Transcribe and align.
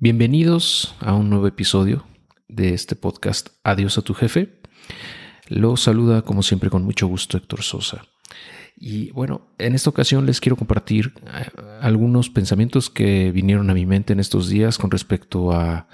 Bienvenidos 0.00 0.94
a 1.00 1.12
un 1.14 1.28
nuevo 1.28 1.48
episodio 1.48 2.04
de 2.46 2.72
este 2.72 2.94
podcast 2.94 3.48
Adiós 3.64 3.98
a 3.98 4.02
tu 4.02 4.14
jefe. 4.14 4.60
Lo 5.48 5.76
saluda 5.76 6.22
como 6.22 6.44
siempre 6.44 6.70
con 6.70 6.84
mucho 6.84 7.08
gusto 7.08 7.36
Héctor 7.36 7.62
Sosa. 7.62 8.04
Y 8.76 9.10
bueno, 9.10 9.48
en 9.58 9.74
esta 9.74 9.90
ocasión 9.90 10.24
les 10.24 10.40
quiero 10.40 10.54
compartir 10.54 11.14
eh, 11.26 11.50
algunos 11.80 12.30
pensamientos 12.30 12.90
que 12.90 13.32
vinieron 13.32 13.70
a 13.70 13.74
mi 13.74 13.86
mente 13.86 14.12
en 14.12 14.20
estos 14.20 14.48
días 14.48 14.78
con 14.78 14.92
respecto 14.92 15.50
a 15.50 15.88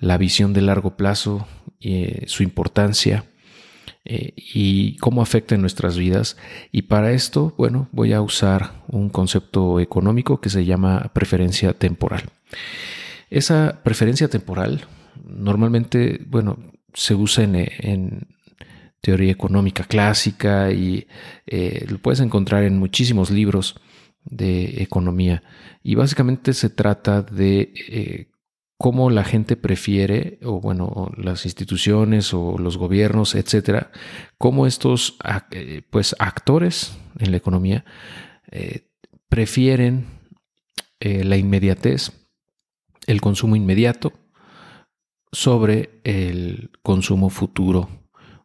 la 0.00 0.18
visión 0.18 0.52
de 0.52 0.62
largo 0.62 0.96
plazo, 0.96 1.46
eh, 1.78 2.24
su 2.26 2.42
importancia 2.42 3.26
eh, 4.04 4.32
y 4.36 4.96
cómo 4.96 5.22
afecta 5.22 5.54
en 5.54 5.60
nuestras 5.60 5.96
vidas. 5.96 6.36
Y 6.72 6.82
para 6.82 7.12
esto, 7.12 7.54
bueno, 7.56 7.88
voy 7.92 8.12
a 8.12 8.22
usar 8.22 8.82
un 8.88 9.08
concepto 9.08 9.78
económico 9.78 10.40
que 10.40 10.50
se 10.50 10.64
llama 10.64 11.12
preferencia 11.14 11.74
temporal. 11.74 12.24
Esa 13.30 13.80
preferencia 13.82 14.28
temporal 14.28 14.86
normalmente, 15.24 16.20
bueno, 16.26 16.58
se 16.94 17.14
usa 17.14 17.44
en, 17.44 18.28
teoría 19.00 19.30
económica 19.30 19.84
clásica 19.84 20.72
y 20.72 21.06
eh, 21.46 21.86
lo 21.88 21.98
puedes 21.98 22.18
encontrar 22.18 22.64
en 22.64 22.76
muchísimos 22.76 23.30
libros 23.30 23.78
de 24.24 24.82
economía. 24.82 25.44
Y 25.82 25.94
básicamente 25.94 26.54
se 26.54 26.70
trata 26.70 27.22
de 27.22 27.72
eh, 27.88 28.30
cómo 28.76 29.10
la 29.10 29.22
gente 29.22 29.54
prefiere, 29.54 30.40
o 30.42 30.60
bueno, 30.60 31.12
las 31.16 31.44
instituciones 31.44 32.34
o 32.34 32.58
los 32.58 32.78
gobiernos, 32.78 33.36
etcétera, 33.36 33.92
cómo 34.38 34.66
estos 34.66 35.18
eh, 35.52 35.82
pues, 35.88 36.16
actores 36.18 36.98
en 37.20 37.30
la 37.30 37.36
economía 37.36 37.84
prefieren 39.28 40.06
la 41.00 41.36
inmediatez 41.36 42.25
el 43.06 43.20
consumo 43.20 43.56
inmediato 43.56 44.12
sobre 45.32 46.00
el 46.04 46.70
consumo 46.82 47.30
futuro 47.30 47.88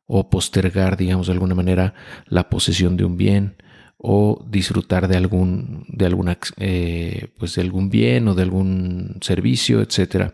o 0.06 0.30
postergar, 0.30 0.98
digamos, 0.98 1.28
de 1.28 1.34
alguna 1.34 1.56
manera 1.56 1.94
la 2.28 2.50
posesión 2.50 2.98
de 2.98 3.06
un 3.06 3.18
bien 3.18 3.56
o 3.98 4.44
disfrutar 4.50 5.08
de 5.08 5.16
algún, 5.16 5.86
de 5.88 6.06
alguna, 6.06 6.38
eh, 6.58 7.30
pues 7.38 7.56
de 7.56 7.62
algún 7.62 7.90
bien 7.90 8.28
o 8.28 8.34
de 8.34 8.42
algún 8.42 9.18
servicio, 9.22 9.82
etcétera. 9.82 10.34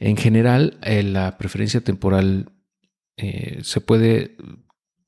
En 0.00 0.16
general, 0.16 0.78
eh, 0.82 1.02
la 1.02 1.36
preferencia 1.36 1.82
temporal 1.82 2.50
eh, 3.18 3.60
se 3.62 3.80
puede, 3.80 4.36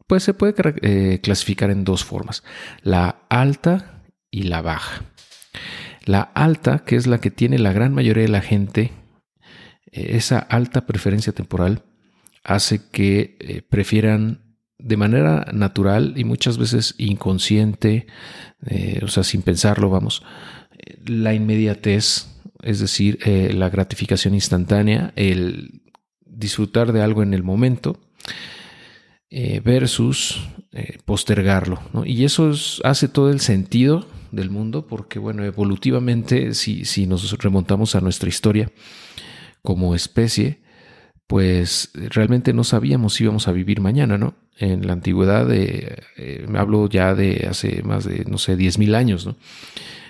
pues 0.07 0.23
se 0.23 0.35
puede 0.35 1.21
clasificar 1.21 1.71
en 1.71 1.85
dos 1.85 2.05
formas: 2.05 2.45
la 2.83 3.23
alta 3.31 4.03
y 4.31 4.45
la 4.45 4.61
baja. 4.61 5.03
La 6.09 6.23
alta, 6.23 6.87
que 6.87 6.97
es 6.97 7.07
la 7.07 7.21
que 7.21 7.31
tiene 7.31 7.59
la 7.59 7.75
gran 7.75 7.93
mayoría 7.93 8.23
de 8.23 8.31
la 8.31 8.41
gente, 8.41 8.93
eh, 9.93 10.13
esa 10.17 10.39
alta 10.39 10.87
preferencia 10.87 11.35
temporal 11.35 11.83
hace 12.43 12.81
que 12.91 13.37
eh, 13.41 13.61
prefieran 13.61 14.57
de 14.79 14.97
manera 14.97 15.45
natural 15.53 16.15
y 16.17 16.25
muchas 16.25 16.57
veces 16.57 16.95
inconsciente, 16.97 18.07
eh, 18.65 19.01
o 19.03 19.09
sea, 19.09 19.23
sin 19.23 19.43
pensarlo, 19.43 19.91
vamos, 19.91 20.23
la 21.05 21.35
inmediatez, 21.35 22.29
es 22.63 22.81
decir, 22.81 23.19
la 23.27 23.69
gratificación 23.69 24.33
instantánea, 24.33 25.13
el 25.15 25.83
disfrutar 26.25 26.93
de 26.93 27.03
algo 27.03 27.23
en 27.23 27.35
el 27.35 27.43
momento, 27.43 28.01
versus 29.31 30.49
postergarlo. 31.05 31.83
Y 32.07 32.25
eso 32.25 32.53
hace 32.85 33.09
todo 33.09 33.31
el 33.31 33.41
sentido 33.41 34.07
del 34.33 34.51
mundo, 34.51 34.87
porque 34.87 35.19
bueno, 35.19 35.45
evolutivamente, 35.45 36.55
si, 36.55 36.85
si 36.85 37.07
nos 37.07 37.31
remontamos 37.39 37.95
a 37.95 38.01
nuestra 38.01 38.29
historia 38.29 38.71
como 39.63 39.95
especie, 39.95 40.61
pues 41.27 41.91
realmente 41.95 42.53
no 42.53 42.65
sabíamos 42.65 43.15
si 43.15 43.25
íbamos 43.25 43.49
a 43.49 43.53
vivir 43.53 43.81
mañana, 43.81 44.17
¿no? 44.17 44.35
En 44.57 44.87
la 44.87 44.95
antigüedad, 44.95 45.47
eh, 45.53 46.47
me 46.49 46.59
hablo 46.59 46.89
ya 46.89 47.15
de 47.15 47.47
hace 47.49 47.83
más 47.83 48.05
de, 48.05 48.25
no 48.25 48.39
sé, 48.39 48.57
10.000 48.57 48.95
años, 48.95 49.27
¿no? 49.27 49.37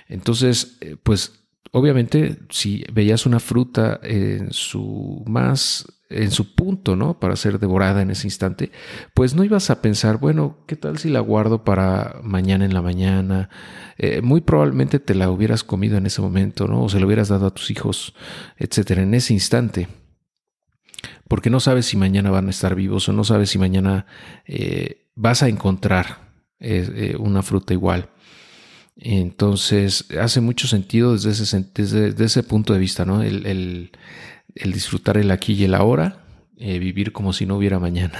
Entonces, 0.08 0.78
eh, 0.80 0.96
pues 1.02 1.40
obviamente 1.72 2.38
si 2.50 2.84
veías 2.92 3.26
una 3.26 3.40
fruta 3.40 4.00
en 4.02 4.52
su 4.52 5.22
más 5.26 5.86
en 6.10 6.30
su 6.30 6.54
punto, 6.54 6.96
¿no? 6.96 7.20
Para 7.20 7.36
ser 7.36 7.58
devorada 7.58 8.00
en 8.00 8.10
ese 8.10 8.26
instante, 8.26 8.72
pues 9.14 9.34
no 9.34 9.44
ibas 9.44 9.68
a 9.70 9.82
pensar, 9.82 10.18
bueno, 10.18 10.58
¿qué 10.66 10.74
tal 10.74 10.98
si 10.98 11.10
la 11.10 11.20
guardo 11.20 11.64
para 11.64 12.20
mañana 12.22 12.64
en 12.64 12.72
la 12.72 12.80
mañana? 12.80 13.50
Eh, 13.98 14.22
muy 14.22 14.40
probablemente 14.40 15.00
te 15.00 15.14
la 15.14 15.30
hubieras 15.30 15.64
comido 15.64 15.98
en 15.98 16.06
ese 16.06 16.22
momento, 16.22 16.66
¿no? 16.66 16.84
O 16.84 16.88
se 16.88 16.98
lo 16.98 17.06
hubieras 17.06 17.28
dado 17.28 17.46
a 17.46 17.54
tus 17.54 17.70
hijos, 17.70 18.14
etcétera, 18.56 19.02
en 19.02 19.12
ese 19.14 19.34
instante. 19.34 19.88
Porque 21.28 21.50
no 21.50 21.60
sabes 21.60 21.86
si 21.86 21.98
mañana 21.98 22.30
van 22.30 22.46
a 22.46 22.50
estar 22.50 22.74
vivos 22.74 23.08
o 23.08 23.12
no 23.12 23.22
sabes 23.22 23.50
si 23.50 23.58
mañana 23.58 24.06
eh, 24.46 25.10
vas 25.14 25.42
a 25.42 25.48
encontrar 25.48 26.32
eh, 26.58 27.16
una 27.18 27.42
fruta 27.42 27.74
igual. 27.74 28.08
Entonces, 28.98 30.06
hace 30.20 30.40
mucho 30.40 30.66
sentido 30.66 31.12
desde 31.12 31.30
ese, 31.30 32.14
ese 32.18 32.42
punto 32.42 32.72
de 32.72 32.78
vista, 32.80 33.04
¿no? 33.04 33.22
el 33.22 33.90
el 34.58 34.72
disfrutar 34.72 35.16
el 35.16 35.30
aquí 35.30 35.54
y 35.54 35.64
el 35.64 35.74
ahora, 35.74 36.24
eh, 36.56 36.78
vivir 36.78 37.12
como 37.12 37.32
si 37.32 37.46
no 37.46 37.56
hubiera 37.56 37.78
mañana. 37.78 38.18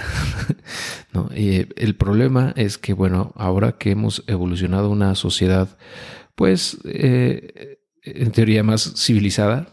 ¿no? 1.13 1.29
Eh, 1.33 1.67
el 1.75 1.95
problema 1.95 2.53
es 2.55 2.77
que, 2.77 2.93
bueno, 2.93 3.33
ahora 3.35 3.73
que 3.73 3.91
hemos 3.91 4.23
evolucionado 4.27 4.89
una 4.89 5.15
sociedad, 5.15 5.77
pues, 6.35 6.77
eh, 6.85 7.79
en 8.03 8.31
teoría 8.31 8.63
más 8.63 8.93
civilizada, 8.95 9.67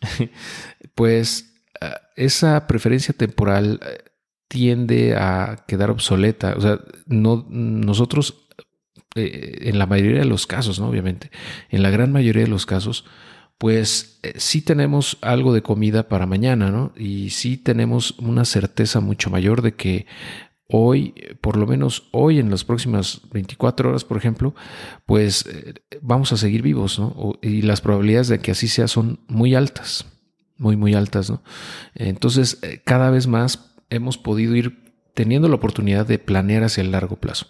pues 0.94 1.48
esa 2.16 2.66
preferencia 2.66 3.14
temporal 3.14 3.80
tiende 4.48 5.14
a 5.16 5.64
quedar 5.66 5.90
obsoleta. 5.90 6.54
O 6.56 6.60
sea, 6.60 6.80
no, 7.06 7.46
nosotros, 7.48 8.41
en 9.14 9.78
la 9.78 9.86
mayoría 9.86 10.20
de 10.20 10.26
los 10.26 10.46
casos, 10.46 10.80
¿no? 10.80 10.88
Obviamente, 10.88 11.30
en 11.70 11.82
la 11.82 11.90
gran 11.90 12.12
mayoría 12.12 12.44
de 12.44 12.48
los 12.48 12.66
casos, 12.66 13.04
pues 13.62 14.18
eh, 14.24 14.32
sí 14.38 14.60
tenemos 14.60 15.18
algo 15.20 15.54
de 15.54 15.62
comida 15.62 16.08
para 16.08 16.26
mañana, 16.26 16.72
¿no? 16.72 16.92
Y 16.96 17.30
sí 17.30 17.56
tenemos 17.56 18.18
una 18.18 18.44
certeza 18.44 18.98
mucho 18.98 19.30
mayor 19.30 19.62
de 19.62 19.76
que 19.76 20.06
hoy, 20.66 21.14
por 21.40 21.56
lo 21.56 21.64
menos 21.64 22.08
hoy 22.10 22.40
en 22.40 22.50
las 22.50 22.64
próximas 22.64 23.20
24 23.30 23.90
horas, 23.90 24.04
por 24.04 24.16
ejemplo, 24.16 24.52
pues 25.06 25.46
eh, 25.46 25.74
vamos 26.00 26.32
a 26.32 26.36
seguir 26.38 26.62
vivos, 26.62 26.98
¿no? 26.98 27.38
Y 27.40 27.62
las 27.62 27.80
probabilidades 27.80 28.26
de 28.26 28.40
que 28.40 28.50
así 28.50 28.66
sea 28.66 28.88
son 28.88 29.20
muy 29.28 29.54
altas, 29.54 30.06
muy, 30.58 30.76
muy 30.76 30.94
altas, 30.94 31.30
¿no? 31.30 31.44
Entonces, 31.94 32.58
eh, 32.62 32.82
cada 32.84 33.10
vez 33.10 33.28
más 33.28 33.76
hemos 33.90 34.18
podido 34.18 34.56
ir 34.56 34.92
teniendo 35.14 35.46
la 35.46 35.54
oportunidad 35.54 36.04
de 36.04 36.18
planear 36.18 36.64
hacia 36.64 36.80
el 36.80 36.90
largo 36.90 37.14
plazo. 37.14 37.46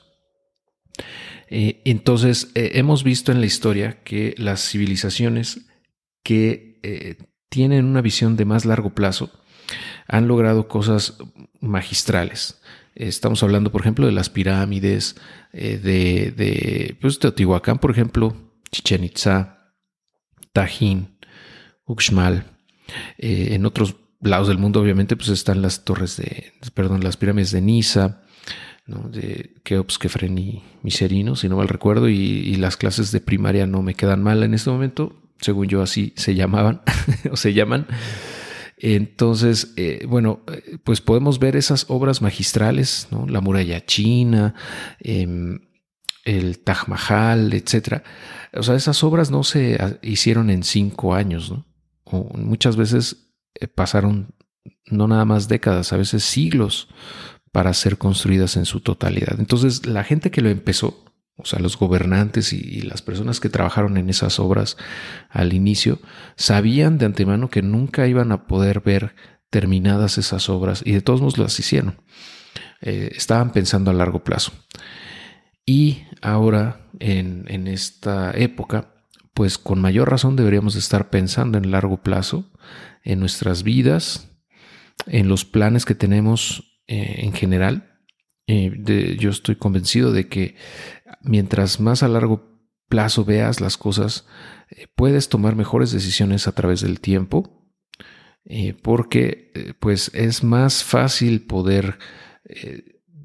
Entonces, 1.55 2.51
hemos 2.55 3.05
visto 3.05 3.31
en 3.31 3.41
la 3.41 3.47
historia 3.47 4.03
que 4.03 4.35
las 4.39 4.67
civilizaciones 4.71 5.67
que 6.23 6.81
eh, 6.83 7.17
tienen 7.49 7.85
una 7.85 8.01
visión 8.01 8.37
de 8.37 8.47
más 8.47 8.65
largo 8.65 8.95
plazo 8.95 9.31
han 10.09 10.29
logrado 10.29 10.69
cosas 10.69 11.19
magistrales. 11.61 12.61
Estamos 12.95 13.43
hablando, 13.43 13.73
por 13.73 13.83
ejemplo, 13.83 14.07
de 14.07 14.12
las 14.12 14.31
pirámides, 14.31 15.17
eh, 15.53 15.79
de, 15.79 16.33
de 16.33 16.97
pues, 17.01 17.19
Teotihuacán, 17.19 17.79
por 17.79 17.91
ejemplo, 17.91 18.35
Chichen 18.71 19.05
Itza, 19.05 19.75
Tajín, 20.53 21.19
Uxmal. 21.85 22.47
Eh, 23.19 23.49
en 23.53 23.65
otros 23.65 23.97
lados 24.21 24.49
del 24.49 24.59
mundo, 24.59 24.81
obviamente, 24.81 25.17
pues 25.17 25.29
están 25.29 25.62
las 25.62 25.85
torres 25.85 26.17
de, 26.17 26.53
perdón, 26.75 27.03
las 27.03 27.17
pirámides 27.17 27.51
de 27.51 27.61
Niza, 27.61 28.22
de 28.87 29.55
Keops, 29.65 29.99
Kefren 29.99 30.37
y 30.39 30.63
Miserino, 30.83 31.37
si 31.37 31.49
no 31.49 31.57
mal 31.57 31.69
recuerdo, 31.69 32.09
y, 32.09 32.57
las 32.57 32.77
clases 32.77 33.13
de 33.13 33.21
primaria 33.21 33.67
no 33.67 33.83
me 33.83 33.95
quedan 33.95 34.23
mal 34.23 34.43
en 34.43 34.55
este 34.55 34.71
momento 34.71 35.23
según 35.43 35.67
yo 35.67 35.83
así 35.83 36.15
se 36.17 36.35
llamaban 36.35 36.83
o 37.31 37.37
se 37.37 37.53
llaman. 37.53 37.87
Entonces, 38.79 39.75
eh, 39.77 40.06
bueno, 40.09 40.41
eh, 40.53 40.79
pues 40.83 41.00
podemos 41.00 41.39
ver 41.39 41.56
esas 41.56 41.87
obras 41.89 42.23
magistrales, 42.23 43.09
¿no? 43.11 43.27
La 43.29 43.41
muralla 43.41 43.85
china, 43.85 44.55
em, 44.99 45.61
el 46.25 46.61
Taj 46.61 46.88
Mahal, 46.88 47.53
etc. 47.53 48.03
O 48.55 48.62
sea, 48.62 48.75
esas 48.75 49.05
obras 49.05 49.31
no 49.31 49.45
se 49.45 49.79
hicieron 50.03 50.50
en 50.50 50.62
cinco 50.62 51.15
años, 51.15 51.50
¿no? 51.50 51.67
O 52.05 52.37
muchas 52.37 52.77
veces 52.77 53.35
eh, 53.55 53.69
pasaron 53.69 54.35
no 54.87 55.06
nada 55.09 55.25
más 55.25 55.49
décadas, 55.49 55.93
a 55.93 55.97
veces 55.97 56.25
siglos 56.25 56.88
para 57.52 57.75
ser 57.75 57.99
construidas 57.99 58.56
en 58.56 58.64
su 58.64 58.81
totalidad. 58.81 59.38
Entonces, 59.38 59.87
la 59.87 60.04
gente 60.04 60.31
que 60.31 60.40
lo 60.40 60.49
empezó, 60.49 61.04
o 61.37 61.44
sea, 61.44 61.60
los 61.60 61.78
gobernantes 61.78 62.52
y, 62.52 62.81
las 62.81 63.02
personas 63.02 63.40
que 63.40 63.50
trabajaron 63.50 63.99
en 63.99 64.08
esas 64.10 64.40
obras 64.40 64.78
al 65.28 65.52
inicio, 65.52 66.00
sabían 66.37 66.99
de 66.99 67.06
antemano 67.06 67.50
que 67.50 67.62
nunca 67.62 68.08
iban 68.08 68.32
a 68.32 68.46
poder 68.46 68.81
ver 68.81 69.14
terminadas 69.50 70.16
esas 70.16 70.49
obras 70.49 70.82
y 70.84 70.93
de 70.93 71.02
todos 71.02 71.20
modos 71.20 71.38
las 71.38 71.58
hicieron. 71.58 72.00
Eh, 72.81 73.10
estaban 73.14 73.52
pensando 73.52 73.90
a 73.90 73.94
largo 73.94 74.25
plazo. 74.25 74.52
Y 75.66 76.04
ahora, 76.22 76.88
en, 76.99 77.69
esta 77.69 78.32
época, 78.32 78.94
pues 79.34 79.58
con 79.58 79.81
mayor 79.81 80.10
razón 80.10 80.37
deberíamos 80.37 80.75
estar 80.75 81.10
pensando 81.10 81.58
en 81.58 81.70
largo 81.70 82.02
plazo, 82.02 82.50
en 83.04 83.20
nuestras 83.20 83.62
vidas, 83.62 84.28
en 85.06 85.28
los 85.28 85.44
planes 85.44 85.84
que 85.84 85.94
tenemos 85.94 86.72
eh, 86.87 87.20
en 87.25 87.32
general. 87.32 88.00
Eh, 88.46 89.17
yo 89.19 89.31
estoy 89.31 89.56
convencido 89.56 90.12
de 90.12 90.29
que 90.29 90.56
mientras 91.23 91.81
más 91.81 92.02
a 92.02 92.08
largo 92.08 92.61
plazo 92.88 93.25
veas 93.25 93.61
las 93.61 93.76
cosas, 93.76 94.26
eh, 94.70 94.87
puedes 94.94 95.29
tomar 95.29 95.56
mejores 95.56 95.93
decisiones 95.93 96.49
a 96.49 96.52
través 96.52 96.81
del 96.81 97.00
tiempo, 97.00 97.58
porque 98.82 99.76
pues 99.79 100.11
es 100.14 100.43
más 100.43 100.82
fácil 100.82 101.46
poder, 101.46 102.00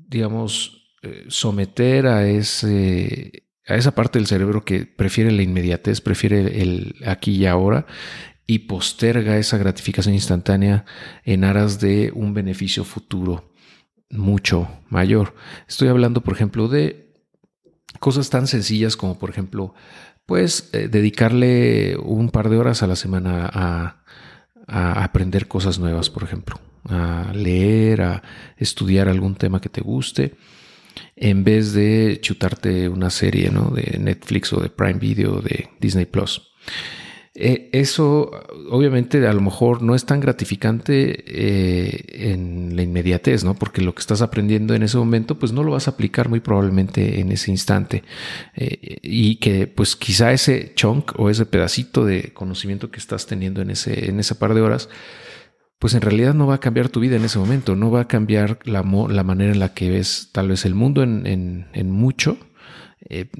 digamos, 0.07 0.95
someter 1.27 2.06
a 2.06 2.27
ese 2.27 3.48
a 3.68 3.75
esa 3.75 3.95
parte 3.95 4.19
del 4.19 4.27
cerebro 4.27 4.63
que 4.63 4.86
prefiere 4.86 5.31
la 5.31 5.42
inmediatez, 5.42 6.01
prefiere 6.01 6.62
el 6.62 6.95
aquí 7.06 7.31
y 7.31 7.45
ahora 7.48 7.88
y 8.48 8.60
posterga 8.60 9.38
esa 9.38 9.58
gratificación 9.58 10.16
instantánea 10.16 10.86
en 11.26 11.44
aras 11.44 11.80
de 11.80 12.12
un 12.16 12.34
beneficio 12.34 12.84
futuro 12.84 13.54
mucho 14.10 14.70
mayor. 14.90 15.36
Estoy 15.68 15.90
hablando, 15.90 16.22
por 16.22 16.34
ejemplo, 16.34 16.70
de 16.70 17.14
cosas 18.00 18.30
tan 18.30 18.48
sencillas 18.48 18.96
como, 18.96 19.20
por 19.20 19.30
ejemplo, 19.30 19.74
pues 20.26 20.70
eh, 20.74 20.88
dedicarle 20.88 21.98
un 21.98 22.30
par 22.30 22.50
de 22.50 22.58
horas 22.58 22.84
a 22.84 22.88
la 22.88 22.96
semana 22.96 23.50
a, 23.52 24.04
a 24.66 25.04
aprender 25.04 25.48
cosas 25.48 25.78
nuevas, 25.78 26.10
por 26.10 26.24
ejemplo, 26.24 26.60
a 26.86 27.32
leer, 27.34 28.02
a 28.02 28.24
estudiar 28.56 29.10
algún 29.10 29.36
tema 29.36 29.60
que 29.60 29.70
te 29.70 29.82
guste 29.82 30.36
en 31.16 31.44
vez 31.44 31.74
de 31.74 32.20
chutarte 32.22 32.90
una 32.90 33.10
serie 33.10 33.50
¿no? 33.50 33.70
de 33.72 33.98
Netflix 34.00 34.54
o 34.54 34.60
de 34.60 34.70
Prime 34.70 35.00
Video 35.00 35.36
o 35.36 35.42
de 35.42 35.70
Disney 35.80 36.06
Plus. 36.06 36.42
Eh, 37.39 37.69
eso 37.72 38.31
obviamente 38.72 39.28
a 39.28 39.31
lo 39.34 39.42
mejor 39.42 39.84
no 39.84 39.94
es 39.94 40.06
tan 40.06 40.19
gratificante 40.19 41.24
eh, 41.28 42.31
en 42.31 42.75
la 42.75 42.81
inmediatez, 42.81 43.44
¿no? 43.44 43.54
Porque 43.54 43.84
lo 43.84 43.94
que 43.94 44.00
estás 44.00 44.24
aprendiendo 44.24 44.74
en 44.74 44.81
ese 44.81 44.98
momento, 44.98 45.38
pues 45.38 45.51
no 45.51 45.62
lo 45.62 45.74
vas 45.74 45.88
a 45.88 45.92
aplicar 45.92 46.30
muy 46.30 46.39
probablemente 46.39 47.19
en 47.19 47.31
ese 47.31 47.51
instante. 47.51 48.04
Eh, 48.56 48.98
y 49.04 49.36
que 49.36 49.68
pues 49.68 49.95
quizá 49.95 50.34
ese 50.34 50.74
chunk 50.74 51.12
o 51.19 51.30
ese 51.30 51.45
pedacito 51.45 52.06
de 52.06 52.34
conocimiento 52.34 52.89
que 52.89 52.98
estás 52.98 53.28
teniendo 53.28 53.62
en 53.62 53.69
ese, 53.69 54.10
en 54.10 54.19
esa 54.19 54.39
par 54.39 54.56
de 54.56 54.62
horas, 54.62 54.89
pues 55.78 55.94
en 55.94 56.01
realidad 56.01 56.34
no 56.34 56.48
va 56.48 56.56
a 56.56 56.60
cambiar 56.60 56.89
tu 56.89 57.00
vida 57.00 57.18
en 57.18 57.25
ese 57.25 57.38
momento, 57.38 57.75
no 57.75 57.92
va 57.92 58.01
a 58.01 58.07
cambiar 58.07 58.57
la, 58.63 58.81
la 58.81 59.24
manera 59.24 59.51
en 59.51 59.60
la 59.60 59.75
que 59.75 59.92
ves 59.92 60.30
tal 60.31 60.48
vez 60.48 60.66
el 60.66 60.74
mundo 60.74 61.04
en, 61.04 61.68
en, 61.72 61.92
mucho, 61.92 62.39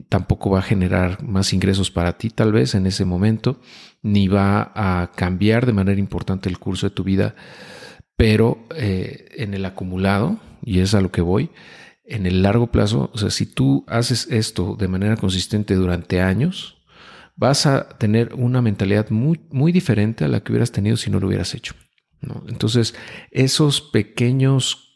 tampoco 0.08 0.52
va 0.52 0.60
a 0.60 0.62
generar 0.62 1.24
más 1.24 1.52
ingresos 1.52 1.90
para 1.90 2.20
ti 2.20 2.30
tal 2.30 2.52
vez 2.52 2.76
en 2.76 2.86
ese 2.86 3.06
momento, 3.06 3.60
ni 4.02 4.28
va 4.28 4.72
a 4.76 5.12
cambiar 5.16 5.66
de 5.66 5.74
manera 5.74 6.00
importante 6.00 6.50
el 6.50 6.60
curso 6.60 6.90
de 6.90 6.96
tu 6.96 7.04
vida, 7.04 7.36
pero 8.16 8.66
eh, 8.76 9.30
en 9.38 9.54
el 9.54 9.66
acumulado, 9.66 10.40
y 10.64 10.80
es 10.80 10.94
a 10.94 11.02
lo 11.02 11.12
que 11.12 11.22
voy, 11.22 11.50
en 12.06 12.26
el 12.26 12.42
largo 12.42 12.68
plazo, 12.68 13.12
o 13.14 13.18
sea, 13.18 13.30
si 13.30 13.46
tú 13.46 13.86
haces 13.88 14.28
esto 14.32 14.76
de 14.76 14.88
manera 14.88 15.18
consistente 15.18 15.76
durante 15.76 16.22
años, 16.22 16.78
vas 17.36 17.66
a 17.66 17.90
tener 17.90 18.34
una 18.34 18.62
mentalidad 18.62 19.10
muy, 19.10 19.40
muy 19.52 19.72
diferente 19.72 20.26
a 20.26 20.28
la 20.28 20.40
que 20.40 20.52
hubieras 20.52 20.72
tenido 20.72 20.98
si 20.98 21.10
no 21.10 21.20
lo 21.20 21.28
hubieras 21.28 21.54
hecho. 21.54 21.74
Entonces, 22.48 22.96
esos 23.32 23.82
pequeños, 23.82 24.87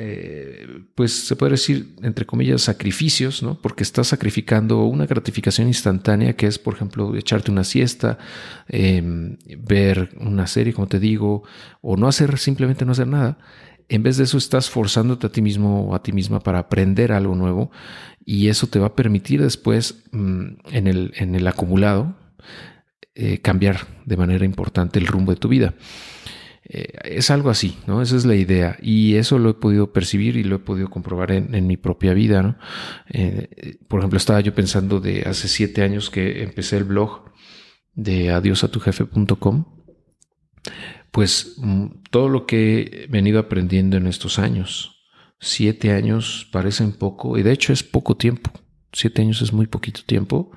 eh, 0.00 0.84
pues 0.94 1.26
se 1.26 1.34
puede 1.34 1.52
decir, 1.52 1.96
entre 2.02 2.24
comillas, 2.24 2.62
sacrificios, 2.62 3.42
¿no? 3.42 3.60
porque 3.60 3.82
estás 3.82 4.06
sacrificando 4.06 4.84
una 4.84 5.06
gratificación 5.06 5.66
instantánea 5.66 6.34
que 6.34 6.46
es, 6.46 6.56
por 6.60 6.74
ejemplo, 6.74 7.16
echarte 7.16 7.50
una 7.50 7.64
siesta, 7.64 8.16
em, 8.68 9.36
ver 9.58 10.10
una 10.20 10.46
serie, 10.46 10.72
como 10.72 10.86
te 10.86 11.00
digo, 11.00 11.42
o 11.80 11.96
no 11.96 12.06
hacer, 12.06 12.38
simplemente 12.38 12.84
no 12.84 12.92
hacer 12.92 13.08
nada. 13.08 13.38
En 13.88 14.04
vez 14.04 14.18
de 14.18 14.24
eso, 14.24 14.38
estás 14.38 14.70
forzándote 14.70 15.26
a 15.26 15.32
ti 15.32 15.42
mismo 15.42 15.88
o 15.88 15.94
a 15.96 16.02
ti 16.02 16.12
misma 16.12 16.40
para 16.40 16.60
aprender 16.60 17.10
algo 17.10 17.34
nuevo 17.34 17.72
y 18.24 18.48
eso 18.48 18.68
te 18.68 18.78
va 18.78 18.88
a 18.88 18.94
permitir 18.94 19.42
después 19.42 20.04
mm, 20.12 20.46
en, 20.70 20.86
el, 20.86 21.12
en 21.16 21.34
el 21.34 21.46
acumulado 21.48 22.14
eh, 23.16 23.38
cambiar 23.38 23.88
de 24.04 24.16
manera 24.16 24.44
importante 24.44 25.00
el 25.00 25.08
rumbo 25.08 25.32
de 25.32 25.40
tu 25.40 25.48
vida. 25.48 25.74
Eh, 26.64 26.92
es 27.04 27.30
algo 27.30 27.50
así, 27.50 27.78
¿no? 27.86 28.02
Esa 28.02 28.16
es 28.16 28.24
la 28.24 28.34
idea. 28.34 28.76
Y 28.82 29.14
eso 29.14 29.38
lo 29.38 29.50
he 29.50 29.54
podido 29.54 29.92
percibir 29.92 30.36
y 30.36 30.44
lo 30.44 30.56
he 30.56 30.58
podido 30.60 30.90
comprobar 30.90 31.32
en, 31.32 31.66
mi 31.66 31.76
propia 31.76 32.14
vida, 32.14 32.42
¿no? 32.42 32.56
Eh, 33.08 33.78
por 33.88 34.00
ejemplo, 34.00 34.16
estaba 34.16 34.40
yo 34.40 34.54
pensando 34.54 35.00
de 35.00 35.22
hace 35.22 35.48
siete 35.48 35.82
años 35.82 36.10
que 36.10 36.42
empecé 36.42 36.76
el 36.76 36.84
blog 36.84 37.32
de 37.94 38.30
adiosatujefe.com. 38.30 39.64
Pues 41.10 41.54
mm, 41.58 41.86
todo 42.10 42.28
lo 42.28 42.46
que 42.46 43.04
he 43.04 43.06
venido 43.08 43.38
aprendiendo 43.38 43.96
en 43.96 44.06
estos 44.06 44.38
años, 44.38 45.06
siete 45.40 45.92
años 45.92 46.48
parecen 46.52 46.92
poco, 46.92 47.38
y 47.38 47.42
de 47.42 47.52
hecho 47.52 47.72
es 47.72 47.82
poco 47.82 48.16
tiempo. 48.16 48.50
Siete 48.92 49.22
años 49.22 49.42
es 49.42 49.52
muy 49.52 49.66
poquito 49.66 50.00
tiempo 50.04 50.50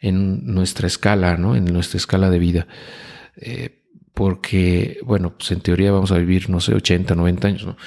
en 0.00 0.46
nuestra 0.46 0.86
escala, 0.86 1.36
¿no? 1.36 1.56
En 1.56 1.64
nuestra 1.66 1.98
escala 1.98 2.30
de 2.30 2.38
vida. 2.38 2.66
Eh, 3.36 3.79
porque, 4.20 4.98
bueno, 5.02 5.34
pues 5.34 5.50
en 5.50 5.62
teoría 5.62 5.92
vamos 5.92 6.12
a 6.12 6.18
vivir, 6.18 6.50
no 6.50 6.60
sé, 6.60 6.74
80, 6.74 7.14
90 7.14 7.48
años, 7.48 7.64
¿no? 7.64 7.78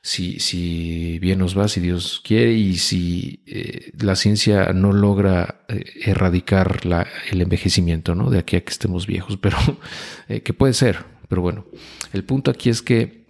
Si, 0.00 0.38
si 0.38 1.18
bien 1.18 1.40
nos 1.40 1.58
va, 1.58 1.66
si 1.66 1.80
Dios 1.80 2.22
quiere, 2.24 2.52
y 2.52 2.76
si 2.76 3.42
eh, 3.48 3.90
la 4.00 4.14
ciencia 4.14 4.72
no 4.74 4.92
logra 4.92 5.64
eh, 5.66 5.84
erradicar 6.04 6.86
la, 6.86 7.08
el 7.32 7.40
envejecimiento, 7.40 8.14
¿no? 8.14 8.30
De 8.30 8.38
aquí 8.38 8.54
a 8.54 8.60
que 8.60 8.70
estemos 8.70 9.08
viejos, 9.08 9.38
pero 9.38 9.58
eh, 10.28 10.42
que 10.42 10.52
puede 10.54 10.72
ser, 10.72 11.04
pero 11.28 11.42
bueno, 11.42 11.66
el 12.12 12.22
punto 12.22 12.52
aquí 12.52 12.70
es 12.70 12.80
que, 12.80 13.26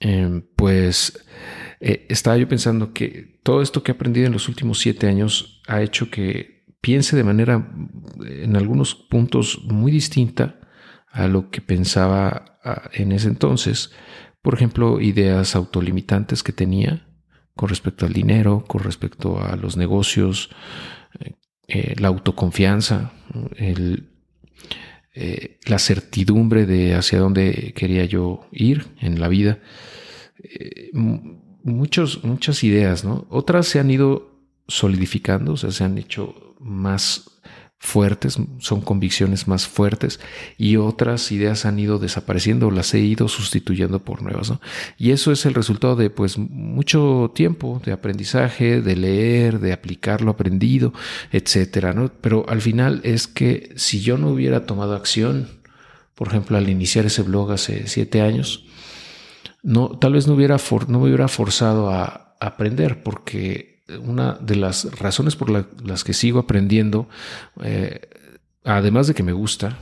em, 0.00 0.42
pues, 0.56 1.24
estaba 1.80 2.36
yo 2.36 2.46
pensando 2.46 2.92
que 2.92 3.40
todo 3.42 3.62
esto 3.62 3.82
que 3.82 3.92
he 3.92 3.94
aprendido 3.94 4.26
en 4.26 4.34
los 4.34 4.50
últimos 4.50 4.80
siete 4.80 5.06
años 5.06 5.62
ha 5.66 5.80
hecho 5.80 6.10
que 6.10 6.66
piense 6.82 7.16
de 7.16 7.24
manera, 7.24 7.72
en 8.20 8.54
algunos 8.54 8.94
puntos, 8.94 9.62
muy 9.64 9.90
distinta 9.90 10.59
a 11.12 11.28
lo 11.28 11.50
que 11.50 11.60
pensaba 11.60 12.58
ah, 12.64 12.90
en 12.92 13.12
ese 13.12 13.28
entonces. 13.28 13.90
Por 14.42 14.54
ejemplo, 14.54 15.00
ideas 15.00 15.54
autolimitantes 15.54 16.42
que 16.42 16.52
tenía 16.52 17.06
con 17.54 17.68
respecto 17.68 18.06
al 18.06 18.12
dinero, 18.12 18.64
con 18.66 18.82
respecto 18.82 19.42
a 19.42 19.56
los 19.56 19.76
negocios, 19.76 20.50
eh, 21.18 21.34
eh, 21.68 21.94
la 21.98 22.08
autoconfianza, 22.08 23.12
eh, 23.56 23.98
la 25.66 25.78
certidumbre 25.78 26.66
de 26.66 26.94
hacia 26.94 27.18
dónde 27.18 27.74
quería 27.76 28.04
yo 28.04 28.48
ir 28.52 28.86
en 29.00 29.20
la 29.20 29.28
vida. 29.28 29.58
muchos, 31.62 32.24
muchas 32.24 32.64
ideas, 32.64 33.04
¿no? 33.04 33.26
Otras 33.28 33.66
se 33.66 33.78
han 33.78 33.90
ido 33.90 34.30
solidificando, 34.66 35.52
o 35.52 35.56
sea, 35.56 35.70
se 35.72 35.84
han 35.84 35.98
hecho 35.98 36.56
más 36.60 37.39
fuertes, 37.82 38.38
son 38.58 38.82
convicciones 38.82 39.48
más 39.48 39.66
fuertes 39.66 40.20
y 40.58 40.76
otras 40.76 41.32
ideas 41.32 41.64
han 41.64 41.78
ido 41.78 41.98
desapareciendo 41.98 42.70
las 42.70 42.92
he 42.92 43.00
ido 43.00 43.26
sustituyendo 43.26 44.04
por 44.04 44.20
nuevas. 44.20 44.52
Y 44.98 45.12
eso 45.12 45.32
es 45.32 45.46
el 45.46 45.54
resultado 45.54 45.96
de 45.96 46.10
pues 46.10 46.36
mucho 46.36 47.32
tiempo 47.34 47.80
de 47.82 47.92
aprendizaje, 47.92 48.82
de 48.82 48.96
leer, 48.96 49.60
de 49.60 49.72
aplicar 49.72 50.20
lo 50.20 50.32
aprendido, 50.32 50.92
etcétera. 51.32 51.94
¿no? 51.94 52.12
Pero 52.20 52.44
al 52.50 52.60
final 52.60 53.00
es 53.02 53.26
que 53.26 53.72
si 53.76 54.02
yo 54.02 54.18
no 54.18 54.28
hubiera 54.28 54.66
tomado 54.66 54.94
acción, 54.94 55.48
por 56.14 56.28
ejemplo, 56.28 56.58
al 56.58 56.68
iniciar 56.68 57.06
ese 57.06 57.22
blog 57.22 57.52
hace 57.52 57.86
siete 57.86 58.20
años, 58.20 58.66
no, 59.62 59.98
tal 59.98 60.12
vez 60.12 60.26
no, 60.26 60.34
hubiera 60.34 60.58
no 60.86 60.98
me 60.98 61.06
hubiera 61.06 61.28
forzado 61.28 61.88
a 61.90 62.36
aprender 62.40 63.02
porque 63.02 63.69
una 63.98 64.34
de 64.40 64.56
las 64.56 64.98
razones 64.98 65.36
por 65.36 65.50
las 65.84 66.04
que 66.04 66.12
sigo 66.12 66.38
aprendiendo, 66.38 67.08
eh, 67.62 68.00
además 68.64 69.06
de 69.06 69.14
que 69.14 69.22
me 69.22 69.32
gusta, 69.32 69.78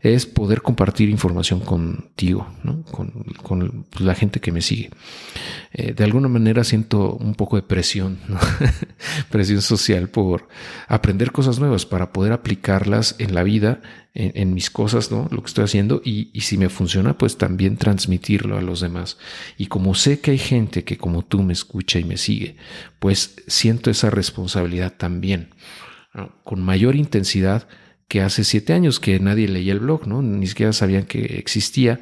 es 0.00 0.24
poder 0.24 0.62
compartir 0.62 1.08
información 1.08 1.60
contigo, 1.60 2.46
con, 3.42 3.86
la 3.98 4.14
gente 4.14 4.40
que 4.40 4.52
me 4.52 4.62
sigue. 4.62 4.90
Eh, 5.72 5.94
de 5.94 6.04
alguna 6.04 6.28
manera 6.28 6.62
siento 6.62 7.14
un 7.14 7.34
poco 7.34 7.56
de 7.56 7.62
presión, 7.62 8.18
presión 9.30 9.62
social 9.62 10.08
por 10.08 10.48
aprender 10.86 11.32
cosas 11.32 11.58
nuevas 11.58 11.86
para 11.86 12.12
poder 12.12 12.32
aplicarlas 12.32 13.16
en 13.18 13.34
la 13.34 13.42
vida, 13.42 13.82
en, 14.16 14.54
mis 14.54 14.70
cosas, 14.70 15.10
lo 15.10 15.28
que 15.28 15.46
estoy 15.46 15.64
haciendo 15.64 16.00
y, 16.04 16.30
y, 16.32 16.42
si 16.42 16.56
me 16.56 16.68
funciona, 16.68 17.18
pues 17.18 17.36
también 17.36 17.76
transmitirlo 17.76 18.56
a 18.56 18.62
los 18.62 18.78
demás. 18.80 19.18
Y 19.58 19.66
como 19.66 19.96
sé 19.96 20.20
que 20.20 20.30
hay 20.30 20.38
gente 20.38 20.84
que 20.84 20.96
como 20.96 21.24
tú 21.24 21.42
me 21.42 21.52
escucha 21.52 21.98
y 21.98 22.04
me 22.04 22.16
sigue, 22.16 22.56
pues 23.00 23.34
siento 23.48 23.90
esa 23.90 24.10
responsabilidad 24.10 24.92
también, 24.96 25.52
con 26.44 26.62
mayor 26.62 26.94
intensidad 26.94 27.66
que 28.08 28.20
hace 28.22 28.44
siete 28.44 28.72
años 28.72 29.00
que 29.00 29.18
nadie 29.20 29.48
leía 29.48 29.72
el 29.72 29.80
blog, 29.80 30.06
¿no? 30.06 30.22
Ni 30.22 30.46
siquiera 30.46 30.72
sabían 30.72 31.04
que 31.06 31.38
existía. 31.38 32.00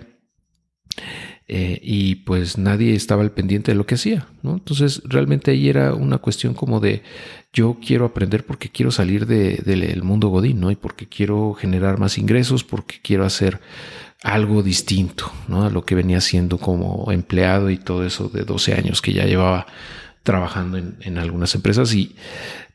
eh, 1.49 1.81
y 1.83 2.17
pues 2.17 2.57
nadie 2.57 2.95
estaba 2.95 3.23
al 3.23 3.33
pendiente 3.33 3.73
de 3.73 3.77
lo 3.77 3.85
que 3.87 3.97
hacía, 3.97 4.27
¿no? 4.43 4.53
Entonces 4.55 5.03
realmente 5.05 5.51
ahí 5.51 5.69
era 5.69 5.95
una 5.95 6.19
cuestión 6.19 6.55
como 6.55 6.81
de 6.81 7.03
yo 7.53 7.79
quiero 7.85 8.07
aprender 8.07 8.47
porque 8.47 8.71
quiero 8.71 8.91
salir 8.91 9.27
del 9.27 10.03
mundo 10.03 10.29
godín, 10.29 10.61
¿no? 10.61 10.71
Y 10.71 10.77
porque 10.77 11.09
quiero 11.09 11.53
generar 11.55 11.99
más 11.99 12.17
ingresos, 12.17 12.65
porque 12.65 13.01
quiero 13.03 13.25
hacer 13.27 13.61
algo 14.23 14.63
distinto, 14.63 15.31
¿no? 15.49 15.65
A 15.65 15.71
lo 15.71 15.85
que 15.85 15.95
venía 15.95 16.19
haciendo 16.19 16.59
como 16.59 17.11
empleado 17.13 17.71
y 17.71 17.77
todo 17.77 18.07
eso 18.07 18.29
de 18.29 18.45
12 18.45 18.75
años 18.75 19.03
que 19.03 19.13
ya 19.13 19.27
llevaba 19.27 19.67
trabajando 20.23 20.79
en, 20.79 20.97
en 21.01 21.19
algunas 21.19 21.55
empresas 21.55 21.93
y 21.95 22.15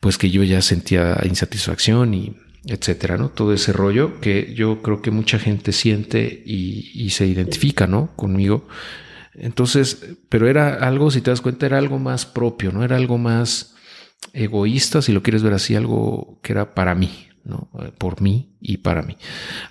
pues 0.01 0.17
que 0.17 0.29
yo 0.29 0.43
ya 0.43 0.62
sentía 0.62 1.17
insatisfacción 1.25 2.13
y 2.13 2.36
etcétera, 2.67 3.17
¿no? 3.17 3.29
Todo 3.29 3.53
ese 3.53 3.71
rollo 3.71 4.19
que 4.19 4.53
yo 4.53 4.81
creo 4.81 5.01
que 5.01 5.12
mucha 5.12 5.39
gente 5.39 5.71
siente 5.71 6.43
y, 6.45 7.09
se 7.09 7.25
identifica, 7.25 7.88
¿no? 7.88 8.15
Conmigo. 8.15 8.67
Entonces, 9.33 10.17
pero 10.29 10.47
era 10.47 10.75
algo, 10.75 11.09
si 11.09 11.21
te 11.21 11.31
das 11.31 11.41
cuenta, 11.41 11.65
era 11.65 11.77
algo 11.77 12.00
más 12.00 12.25
propio, 12.25 12.71
¿no? 12.71 12.83
Era 12.83 12.97
algo 12.97 13.17
más 13.17 13.75
egoísta, 14.33 15.01
si 15.01 15.13
lo 15.13 15.24
quieres 15.24 15.43
ver 15.43 15.53
así, 15.53 15.75
algo 15.75 16.39
que 16.43 16.53
era 16.53 16.74
para 16.74 16.95
mí, 16.95 17.27
¿no? 17.43 17.69
Por 17.97 18.21
mí 18.21 18.57
y 18.59 18.77
para 18.77 19.01
mí. 19.01 19.17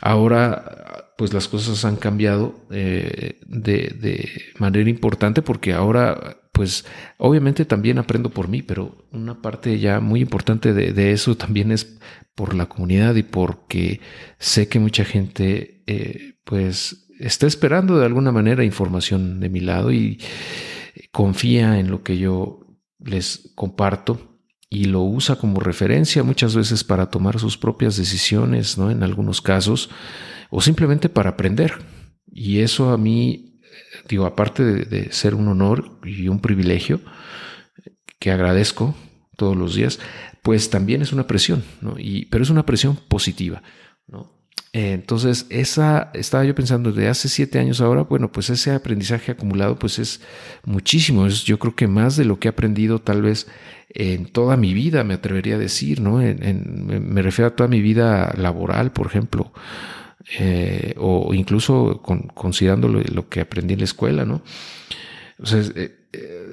Ahora, 0.00 1.12
pues 1.18 1.34
las 1.34 1.48
cosas 1.48 1.84
han 1.84 1.96
cambiado 1.96 2.66
eh, 2.70 3.40
de, 3.46 3.94
de 4.00 4.30
manera 4.58 4.88
importante 4.88 5.42
porque 5.42 5.72
ahora 5.72 6.38
pues 6.56 6.86
obviamente 7.18 7.66
también 7.66 7.98
aprendo 7.98 8.30
por 8.30 8.48
mí, 8.48 8.62
pero 8.62 9.06
una 9.12 9.42
parte 9.42 9.78
ya 9.78 10.00
muy 10.00 10.22
importante 10.22 10.72
de, 10.72 11.12
eso 11.12 11.36
también 11.36 11.70
es 11.70 11.98
por 12.34 12.54
la 12.54 12.64
comunidad 12.64 13.14
y 13.16 13.22
porque 13.22 14.00
sé 14.38 14.66
que 14.66 14.78
mucha 14.78 15.04
gente 15.04 15.82
eh, 15.86 16.38
pues 16.44 17.08
está 17.20 17.46
esperando 17.46 17.98
de 17.98 18.06
alguna 18.06 18.32
manera 18.32 18.64
información 18.64 19.38
de 19.38 19.50
mi 19.50 19.60
lado 19.60 19.92
y 19.92 20.18
confía 21.12 21.78
en 21.78 21.90
lo 21.90 22.02
que 22.02 22.16
yo 22.16 22.60
les 23.00 23.52
comparto 23.54 24.38
y 24.70 24.86
lo 24.86 25.02
usa 25.02 25.36
como 25.36 25.60
referencia 25.60 26.22
muchas 26.22 26.56
veces 26.56 26.84
para 26.84 27.10
tomar 27.10 27.38
sus 27.38 27.58
propias 27.58 27.98
decisiones, 27.98 28.78
¿no? 28.78 28.90
En 28.90 29.02
algunos 29.02 29.42
casos, 29.42 29.90
o 30.48 30.62
simplemente 30.62 31.10
para 31.10 31.30
aprender. 31.30 31.74
Y 32.32 32.60
eso 32.60 32.90
a 32.90 32.96
mí 32.96 33.45
digo, 34.08 34.26
aparte 34.26 34.62
de, 34.64 35.12
ser 35.12 35.34
un 35.34 35.48
honor 35.48 35.98
y 36.04 36.28
un 36.28 36.40
privilegio 36.40 37.00
que 38.18 38.30
agradezco 38.30 38.94
todos 39.36 39.56
los 39.56 39.74
días, 39.74 39.98
pues 40.42 40.70
también 40.70 41.02
es 41.02 41.12
una 41.12 41.26
presión, 41.26 41.62
¿no? 41.80 41.96
Y, 41.98 42.26
pero 42.26 42.42
es 42.42 42.50
una 42.50 42.66
presión 42.66 42.98
positiva, 43.08 43.62
¿no? 44.06 44.36
entonces, 44.72 45.46
esa, 45.48 46.10
estaba 46.12 46.44
yo 46.44 46.54
pensando 46.54 46.92
de 46.92 47.08
hace 47.08 47.30
siete 47.30 47.58
años 47.58 47.80
ahora, 47.80 48.02
bueno, 48.02 48.30
pues 48.30 48.50
ese 48.50 48.72
aprendizaje 48.72 49.32
acumulado, 49.32 49.78
pues 49.78 49.98
es 49.98 50.20
muchísimo, 50.66 51.26
es 51.26 51.44
yo 51.44 51.58
creo 51.58 51.74
que 51.74 51.86
más 51.86 52.16
de 52.16 52.26
lo 52.26 52.38
que 52.38 52.48
he 52.48 52.50
aprendido 52.50 52.98
tal 52.98 53.22
vez 53.22 53.46
en 53.88 54.26
toda 54.26 54.58
mi 54.58 54.74
vida, 54.74 55.02
me 55.02 55.14
atrevería 55.14 55.54
a 55.54 55.58
decir, 55.58 56.02
¿no? 56.02 56.18
me 56.18 57.22
refiero 57.22 57.48
a 57.48 57.56
toda 57.56 57.68
mi 57.68 57.80
vida 57.80 58.34
laboral, 58.36 58.92
por 58.92 59.06
ejemplo, 59.06 59.50
eh, 60.38 60.94
o 60.98 61.32
incluso 61.34 62.02
considerando 62.34 62.88
lo, 62.88 63.28
que 63.28 63.40
aprendí 63.40 63.74
en 63.74 63.80
la 63.80 63.84
escuela, 63.84 64.24
¿no? 64.24 64.42
Sea, 65.42 65.62
eh, 65.76 65.94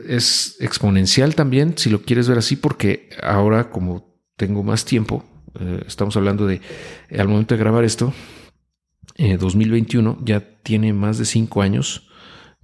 es, 0.07 0.57
exponencial 0.59 1.33
también, 1.33 1.75
si 1.77 1.89
lo 1.89 2.03
quieres 2.03 2.27
ver 2.27 2.37
así, 2.37 2.55
porque 2.55 3.09
ahora 3.23 3.71
como 3.71 4.13
tengo 4.35 4.61
más 4.61 4.85
tiempo, 4.85 5.25
eh, 5.59 5.83
estamos 5.87 6.15
hablando 6.17 6.45
de, 6.45 6.61
al 7.17 7.27
momento 7.27 7.55
de 7.55 7.59
grabar 7.59 7.83
esto, 7.83 8.13
2021 9.17 10.19
ya 10.23 10.39
tiene 10.63 10.91
más 10.91 11.17
de 11.17 11.25
cinco 11.25 11.61
años 11.61 12.09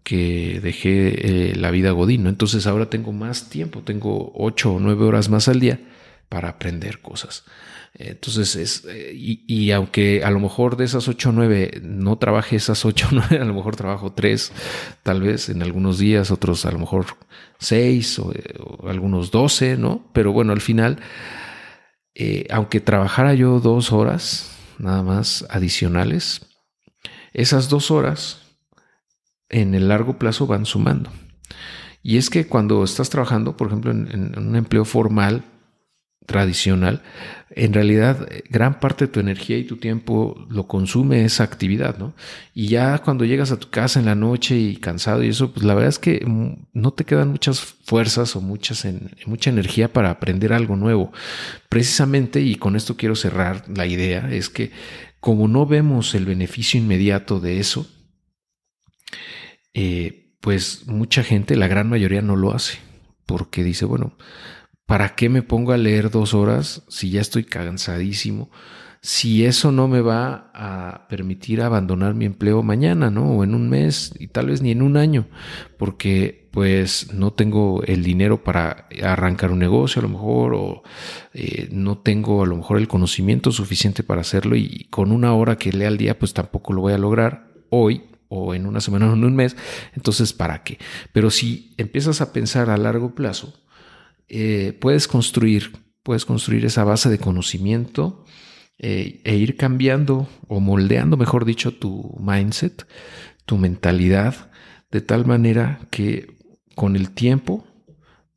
que 0.03 0.59
dejé 0.63 1.53
la 1.55 1.69
vida 1.69 1.91
godín, 1.91 2.23
¿no? 2.23 2.29
Entonces 2.29 2.65
ahora 2.65 2.89
tengo 2.89 3.11
más 3.11 3.49
tiempo, 3.49 3.81
tengo 3.83 4.31
ocho 4.35 4.73
o 4.73 4.79
nueve 4.79 5.05
horas 5.05 5.29
más 5.29 5.47
al 5.47 5.59
día 5.59 5.79
para 6.27 6.49
aprender 6.49 7.01
cosas. 7.01 7.45
Entonces, 7.93 8.55
es, 8.55 8.86
eh, 8.88 9.12
y, 9.13 9.72
aunque 9.72 10.24
a 10.24 10.31
lo 10.31 10.39
mejor 10.39 10.77
de 10.77 10.86
esas 10.86 11.08
8 11.08 11.29
o 11.29 11.31
9 11.31 11.81
no 11.84 12.17
trabaje 12.17 12.55
esas 12.55 12.86
8 12.86 13.08
o 13.12 13.15
9, 13.15 13.39
a 13.39 13.46
lo 13.46 13.53
mejor 13.53 13.75
trabajo 13.75 14.13
3, 14.13 14.51
tal 15.03 15.22
vez 15.22 15.50
en 15.50 15.63
algunos 15.63 15.98
días, 15.98 16.31
otros 16.31 16.65
a 16.65 16.72
lo 16.72 16.79
mejor 16.79 17.05
6 17.60 18.19
o, 18.19 18.34
algunos 18.88 19.31
12, 19.31 19.77
¿no? 19.77 20.10
Pero 20.13 20.31
bueno, 20.31 20.53
al 20.53 20.62
final, 20.62 21.00
eh, 22.15 22.48
aunque 22.51 22.79
trabajara 22.79 23.34
yo 23.34 23.60
dos 23.60 23.91
horas 23.91 24.55
nada 24.77 25.03
más 25.03 25.46
adicionales, 25.50 26.46
esas 27.34 27.69
dos 27.69 27.91
horas 27.91 28.41
en 29.50 29.75
el 29.75 29.89
largo 29.89 30.17
plazo 30.17 30.48
van 30.48 30.65
sumando. 30.65 31.12
Y 32.01 32.17
es 32.17 32.29
que 32.29 32.48
cuando 32.48 32.84
estás 32.84 33.10
trabajando, 33.10 33.58
por 33.58 33.67
ejemplo, 33.67 33.91
en 33.91 34.38
un 34.38 34.55
empleo 34.55 34.86
formal, 34.86 35.43
tradicional, 36.29 37.01
en 37.50 37.74
realidad 37.74 38.29
gran 38.50 38.79
parte 38.79 39.05
de 39.07 39.12
tu 39.12 39.19
energía 39.19 39.57
y 39.57 39.63
tu 39.63 39.77
tiempo 39.77 40.45
lo 40.48 40.67
consume 40.67 41.25
esa 41.25 41.43
actividad, 41.43 41.98
¿no? 41.98 42.13
Y 42.53 42.67
ya 42.67 43.00
cuando 43.00 43.25
llegas 43.25 43.51
a 43.51 43.57
tu 43.57 43.71
casa 43.71 44.00
en 44.00 44.05
la 44.05 44.13
noche 44.13 44.55
y 44.55 44.75
cansado 44.75 45.24
y 45.24 45.29
eso, 45.29 45.51
pues 45.51 45.65
la 45.65 45.74
verdad 45.74 45.89
es 45.89 45.98
que 45.98 46.24
mm, 46.24 46.67
no 46.74 46.91
te 46.91 47.03
quedan 47.03 47.29
muchas 47.29 47.59
fuerzas 47.62 48.36
o 48.36 48.41
muchas 48.41 48.86
en, 48.86 49.09
mucha 49.25 49.50
energía 49.50 49.91
para 49.91 50.12
aprender 50.12 50.53
algo 50.53 50.75
nuevo. 50.75 51.12
Precisamente, 51.67 52.41
y 52.41 52.55
con 52.55 52.75
esto 52.75 52.95
quiero 52.95 53.15
cerrar 53.15 53.65
la 53.67 53.88
idea, 53.88 54.31
es 54.31 54.50
que 54.50 54.71
como 55.19 55.48
no 55.48 55.65
vemos 55.65 56.13
el 56.13 56.25
beneficio 56.25 56.79
inmediato 56.79 57.39
de 57.39 57.59
eso, 57.59 57.88
eh, 59.74 60.36
pues 60.39 60.86
mucha 60.86 61.24
gente, 61.24 61.55
la 61.55 61.67
gran 61.67 61.89
mayoría 61.89 62.21
no 62.21 62.36
lo 62.36 62.53
hace, 62.53 62.77
porque 63.25 63.63
dice, 63.63 63.86
bueno, 63.86 64.15
¿Para 64.89 65.10
qué 65.10 65.29
me 65.29 65.43
pongo 65.43 65.72
a 65.72 65.77
leer 65.77 66.10
dos 66.10 66.34
horas 66.34 66.81
si 66.88 67.12
ya 67.12 67.22
estoy 67.22 67.43
cansadísimo? 67.43 68.50
Si 69.01 69.46
eso 69.46 69.72
no 69.72 69.88
me 69.88 70.01
va 70.01 70.50
a 70.51 71.08
permitir 71.08 71.62
abandonar 71.62 72.15
mi 72.15 72.25
empleo 72.25 72.63
mañana, 72.63 73.12
¿no? 73.12 73.34
O 73.34 73.43
en 73.43 73.53
un 73.53 73.69
mes 73.69 74.15
y 74.17 74.29
tal 74.29 74.48
vez 74.48 74.63
ni 74.63 74.72
en 74.72 74.81
un 74.81 74.98
año, 74.98 75.27
porque 75.77 76.50
pues 76.50 77.13
no 77.13 77.34
tengo 77.34 77.84
el 77.84 78.01
dinero 78.01 78.43
para 78.43 78.88
arrancar 79.03 79.51
un 79.51 79.60
negocio 79.60 80.00
a 80.00 80.03
lo 80.03 80.10
mejor, 80.10 80.55
o 80.55 80.81
eh, 81.36 81.69
no 81.72 82.00
tengo 82.00 82.41
a 82.41 82.48
lo 82.48 82.58
mejor 82.58 82.79
el 82.79 82.88
conocimiento 82.88 83.51
suficiente 83.51 84.01
para 84.01 84.22
hacerlo 84.22 84.55
y 84.55 84.88
con 84.89 85.12
una 85.12 85.36
hora 85.36 85.60
que 85.60 85.72
lea 85.72 85.89
al 85.89 85.98
día 85.98 86.17
pues 86.17 86.34
tampoco 86.34 86.74
lo 86.74 86.81
voy 86.81 86.93
a 86.93 86.98
lograr 86.98 87.51
hoy 87.69 88.05
o 88.27 88.55
en 88.55 88.65
una 88.65 88.81
semana 88.81 89.08
o 89.12 89.13
en 89.13 89.24
un 89.24 89.36
mes, 89.36 89.55
entonces 89.96 90.34
¿para 90.34 90.63
qué? 90.63 90.79
Pero 91.13 91.29
si 91.29 91.75
empiezas 91.77 92.22
a 92.22 92.34
pensar 92.34 92.72
a 92.72 92.77
largo 92.77 93.13
plazo, 93.13 93.53
eh, 94.29 94.77
puedes 94.79 95.07
construir, 95.07 95.71
puedes 96.03 96.24
construir 96.24 96.63
esa 96.65 96.83
base 96.83 97.09
de 97.09 97.17
conocimiento 97.17 98.25
eh, 98.77 99.21
e 99.24 99.36
ir 99.36 99.57
cambiando 99.57 100.29
o 100.48 100.59
moldeando, 100.59 101.17
mejor 101.17 101.45
dicho, 101.45 101.74
tu 101.74 102.15
mindset, 102.19 102.88
tu 103.45 103.57
mentalidad, 103.57 104.51
de 104.91 105.01
tal 105.01 105.25
manera 105.25 105.79
que 105.89 106.38
con 106.75 106.95
el 106.95 107.09
tiempo 107.09 107.67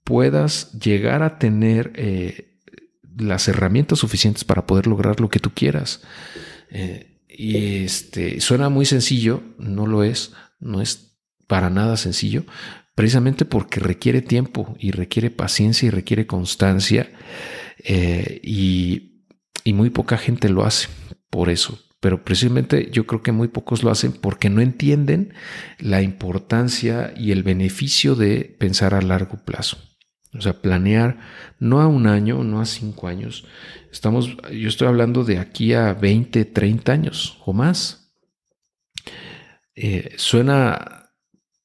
puedas 0.03 0.73
llegar 0.79 1.23
a 1.23 1.39
tener 1.39 1.93
eh, 1.95 2.59
las 3.17 3.47
herramientas 3.49 3.99
suficientes 3.99 4.45
para 4.45 4.67
poder 4.67 4.87
lograr 4.87 5.21
lo 5.21 5.29
que 5.29 5.39
tú 5.41 5.51
quieras. 5.51 6.03
y 7.29 7.85
este 7.85 8.41
suena 8.41 8.71
muy 8.71 8.87
sencillo, 8.87 9.43
no 9.59 9.87
lo 9.87 10.05
es, 10.05 10.33
no 10.59 10.81
es 10.81 11.19
para 11.47 11.69
nada 11.69 11.99
sencillo, 11.99 12.45
precisamente 12.95 13.45
porque 13.45 13.81
requiere 13.81 14.23
tiempo 14.23 14.77
y 14.79 14.91
requiere 14.91 15.31
paciencia 15.31 15.87
y 15.87 15.91
requiere 15.91 16.27
constancia 16.27 17.11
eh, 17.85 18.41
y, 18.43 19.09
muy 19.73 19.91
poca 19.91 20.19
gente 20.19 20.49
lo 20.49 20.65
hace 20.65 20.89
por 21.31 21.49
eso. 21.49 21.79
Pero 22.01 22.25
precisamente 22.25 22.91
yo 22.91 23.07
creo 23.07 23.23
que 23.23 23.31
muy 23.31 23.47
pocos 23.47 23.85
lo 23.85 23.91
hacen 23.91 24.13
porque 24.13 24.51
no 24.51 24.61
entienden 24.61 25.35
la 25.79 26.03
importancia 26.03 27.15
y 27.17 27.31
el 27.31 27.45
beneficio 27.45 28.17
de 28.17 28.57
pensar 28.59 28.93
a 28.93 29.03
largo 29.03 29.39
plazo. 29.45 29.79
O 30.35 30.41
sea, 30.41 30.61
planear 30.61 31.21
no 31.61 31.81
a 31.81 31.87
un 31.87 32.09
año, 32.09 32.43
no 32.43 32.61
a 32.61 32.67
cinco 32.67 33.07
años. 33.07 33.45
Estamos, 33.93 34.37
yo 34.51 34.69
estoy 34.69 34.89
hablando 34.89 35.23
de 35.23 35.39
aquí 35.39 35.75
a 35.75 35.95
20, 35.95 36.45
30 36.45 36.93
años 36.93 37.39
o 37.45 37.53
más. 37.53 38.13
Eh, 39.77 40.13
suena 40.17 41.02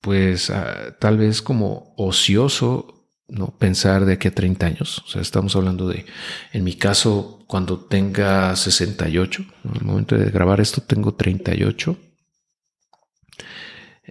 pues 0.08 0.52
ah, 0.52 0.96
tal 1.02 1.18
vez 1.18 1.42
como 1.42 1.94
ocioso, 1.98 3.12
¿no? 3.28 3.48
Pensar 3.58 4.06
de 4.06 4.14
aquí 4.14 4.30
a 4.30 4.34
30 4.34 4.66
años. 4.66 5.00
O 5.00 5.10
sea, 5.10 5.22
estamos 5.22 5.54
hablando 5.58 5.86
de, 5.90 6.06
en 6.54 6.64
mi 6.64 6.76
caso, 6.76 7.44
cuando 7.46 7.78
tenga 7.78 8.56
68, 8.56 9.44
en 9.66 9.76
el 9.76 9.84
momento 9.84 10.18
de 10.18 10.32
grabar 10.32 10.62
esto 10.62 10.80
tengo 10.80 11.16
38. 11.16 11.98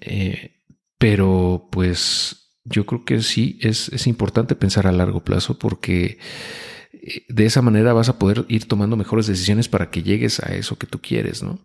Eh, 0.02 0.60
pero 0.98 1.66
pues 1.72 2.58
yo 2.64 2.84
creo 2.84 3.06
que 3.06 3.22
sí 3.22 3.58
es, 3.62 3.88
es 3.88 4.06
importante 4.06 4.54
pensar 4.54 4.86
a 4.86 4.92
largo 4.92 5.24
plazo 5.24 5.58
porque 5.58 6.18
de 7.28 7.46
esa 7.46 7.62
manera 7.62 7.92
vas 7.92 8.08
a 8.08 8.18
poder 8.18 8.44
ir 8.48 8.66
tomando 8.66 8.96
mejores 8.96 9.26
decisiones 9.26 9.68
para 9.68 9.90
que 9.90 10.02
llegues 10.02 10.40
a 10.40 10.54
eso 10.54 10.76
que 10.76 10.86
tú 10.86 11.00
quieres, 11.00 11.42
¿no? 11.42 11.60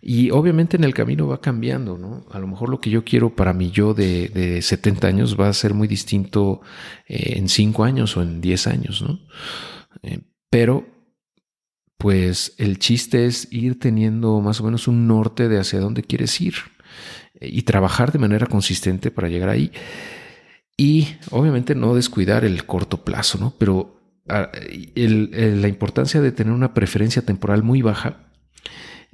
Y 0.00 0.30
obviamente 0.30 0.76
en 0.76 0.84
el 0.84 0.94
camino 0.94 1.26
va 1.26 1.40
cambiando, 1.40 1.98
¿no? 1.98 2.24
A 2.30 2.38
lo 2.38 2.46
mejor 2.46 2.70
lo 2.70 2.80
que 2.80 2.90
yo 2.90 3.04
quiero 3.04 3.34
para 3.34 3.52
mi 3.52 3.70
yo 3.70 3.94
de, 3.94 4.28
de 4.28 4.62
70 4.62 5.06
años 5.06 5.36
va 5.38 5.48
a 5.48 5.52
ser 5.52 5.74
muy 5.74 5.88
distinto 5.88 6.62
eh, 7.08 7.34
en 7.36 7.48
5 7.48 7.84
años 7.84 8.16
o 8.16 8.22
en 8.22 8.40
10 8.40 8.66
años, 8.68 9.02
¿no? 9.02 9.20
Eh, 10.02 10.20
pero, 10.48 10.86
pues 11.98 12.54
el 12.58 12.78
chiste 12.78 13.26
es 13.26 13.48
ir 13.50 13.78
teniendo 13.78 14.40
más 14.40 14.60
o 14.60 14.64
menos 14.64 14.88
un 14.88 15.06
norte 15.06 15.48
de 15.48 15.58
hacia 15.58 15.80
dónde 15.80 16.02
quieres 16.02 16.40
ir 16.40 16.54
y 17.40 17.62
trabajar 17.62 18.12
de 18.12 18.18
manera 18.18 18.46
consistente 18.46 19.10
para 19.10 19.28
llegar 19.28 19.48
ahí. 19.48 19.72
Y 20.76 21.08
obviamente 21.30 21.74
no 21.74 21.94
descuidar 21.94 22.44
el 22.44 22.64
corto 22.66 23.04
plazo, 23.04 23.38
¿no? 23.38 23.54
Pero 23.58 23.95
La 24.26 25.68
importancia 25.68 26.20
de 26.20 26.32
tener 26.32 26.52
una 26.52 26.74
preferencia 26.74 27.22
temporal 27.22 27.62
muy 27.62 27.82
baja 27.82 28.26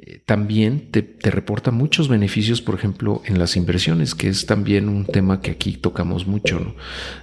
eh, 0.04 0.20
también 0.26 0.90
te, 0.90 1.30
reporta 1.30 1.70
muchos 1.70 2.08
beneficios, 2.08 2.60
por 2.60 2.74
ejemplo, 2.74 3.22
en 3.24 3.38
las 3.38 3.56
inversiones, 3.56 4.16
que 4.16 4.28
es 4.28 4.46
también 4.46 4.88
un 4.88 5.04
tema 5.04 5.40
que 5.40 5.52
aquí 5.52 5.76
tocamos 5.76 6.26
mucho. 6.26 6.74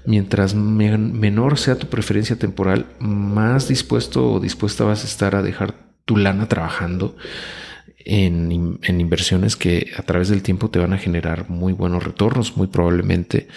Mientras 0.05 0.55
menor 0.55 1.57
sea 1.57 1.77
tu 1.77 1.87
preferencia 1.87 2.37
temporal, 2.37 2.85
más 2.99 3.67
dispuesto 3.67 4.33
o 4.33 4.39
dispuesta 4.39 4.85
vas 4.85 5.03
a 5.03 5.07
estar 5.07 5.35
a 5.35 5.41
dejar 5.41 5.75
tu 6.05 6.15
lana 6.15 6.47
trabajando 6.47 7.17
en, 8.11 8.79
inversiones 8.99 9.55
que 9.55 9.91
a 9.95 10.01
través 10.01 10.29
del 10.29 10.41
tiempo 10.41 10.71
te 10.71 10.79
van 10.79 10.93
a 10.93 10.97
generar 10.97 11.47
muy 11.49 11.73
buenos 11.73 12.03
retornos, 12.03 12.57
muy 12.57 12.65
probablemente, 12.65 13.47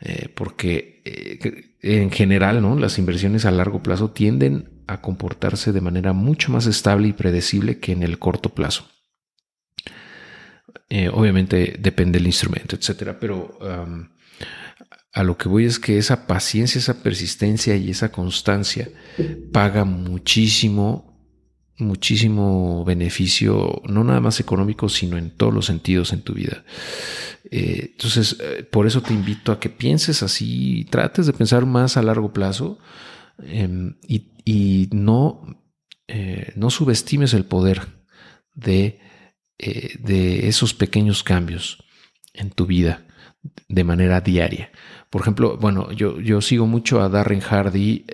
eh, 0.00 0.28
porque 0.34 1.02
eh, 1.04 1.74
en 1.82 2.10
general, 2.10 2.62
¿no? 2.62 2.78
Las 2.78 2.98
inversiones 2.98 3.44
a 3.44 3.50
largo 3.50 3.82
plazo 3.82 4.10
tienden 4.10 4.70
a 4.86 5.02
comportarse 5.02 5.72
de 5.72 5.82
manera 5.82 6.14
mucho 6.14 6.50
más 6.50 6.66
estable 6.66 7.08
y 7.08 7.12
predecible 7.12 7.78
que 7.78 7.92
en 7.92 8.02
el 8.02 8.18
corto 8.18 8.48
plazo. 8.48 8.88
Eh, 10.88 11.10
obviamente 11.12 11.76
depende 11.78 12.18
del 12.18 12.26
instrumento, 12.26 12.76
etcétera, 12.76 13.18
pero 13.20 13.58
a 15.12 15.22
lo 15.22 15.36
que 15.36 15.48
voy 15.48 15.66
es 15.66 15.78
que 15.78 15.98
esa 15.98 16.26
paciencia, 16.26 16.78
esa 16.78 17.02
persistencia 17.02 17.76
y 17.76 17.90
esa 17.90 18.10
constancia 18.10 18.88
paga 19.52 19.84
muchísimo 19.84 21.09
muchísimo 21.80 22.84
beneficio, 22.84 23.82
no 23.86 24.04
nada 24.04 24.20
más 24.20 24.40
económico, 24.40 24.88
sino 24.88 25.16
en 25.16 25.30
todos 25.30 25.52
los 25.52 25.66
sentidos 25.66 26.12
en 26.12 26.22
tu 26.22 26.34
vida. 26.34 26.64
Eh, 27.50 27.90
entonces, 27.92 28.36
eh, 28.40 28.62
por 28.62 28.86
eso 28.86 29.02
te 29.02 29.12
invito 29.12 29.52
a 29.52 29.60
que 29.60 29.68
pienses 29.68 30.22
así, 30.22 30.86
trates 30.90 31.26
de 31.26 31.32
pensar 31.32 31.66
más 31.66 31.96
a 31.96 32.02
largo 32.02 32.32
plazo 32.32 32.78
em, 33.38 33.96
y, 34.06 34.88
no, 34.92 35.62
eh, 36.08 36.52
no 36.56 36.70
subestimes 36.70 37.34
el 37.34 37.44
poder 37.44 37.82
de, 38.54 38.98
de 39.58 40.48
esos 40.48 40.74
pequeños 40.74 41.22
cambios 41.22 41.84
en 42.34 42.50
tu 42.50 42.66
vida 42.66 43.06
de 43.68 43.84
manera 43.84 44.20
diaria. 44.20 44.70
Por 45.08 45.22
ejemplo, 45.22 45.56
bueno, 45.56 45.92
yo, 45.92 46.20
yo 46.20 46.40
sigo 46.40 46.66
mucho 46.66 47.00
a 47.00 47.08
Darren 47.08 47.40
Hardy 47.40 48.04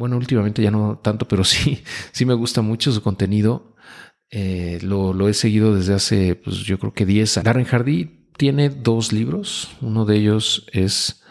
bueno, 0.00 0.16
últimamente 0.16 0.62
ya 0.62 0.70
no 0.70 0.98
tanto, 0.98 1.28
pero 1.28 1.44
sí, 1.52 1.84
sí 2.10 2.24
me 2.24 2.34
gusta 2.34 2.62
mucho 2.62 2.90
su 2.90 3.02
contenido. 3.02 3.76
Eh, 4.30 4.78
lo, 4.82 5.28
he 5.28 5.34
seguido 5.34 5.74
desde 5.74 5.94
hace, 5.94 6.36
pues 6.36 6.60
yo 6.60 6.78
creo 6.78 6.94
que 6.94 7.04
10 7.04 7.36
años. 7.36 7.44
Darren 7.44 7.66
Hardy 7.66 8.28
tiene 8.36 8.70
dos 8.70 9.12
libros. 9.12 9.68
Uno 9.82 10.06
de 10.06 10.16
ellos 10.16 10.66
es 10.72 11.22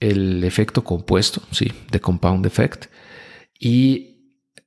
El 0.00 0.44
efecto 0.44 0.82
compuesto, 0.82 1.42
sí, 1.52 1.72
The 1.90 2.00
Compound 2.00 2.44
Effect. 2.44 2.86
Y 3.58 4.08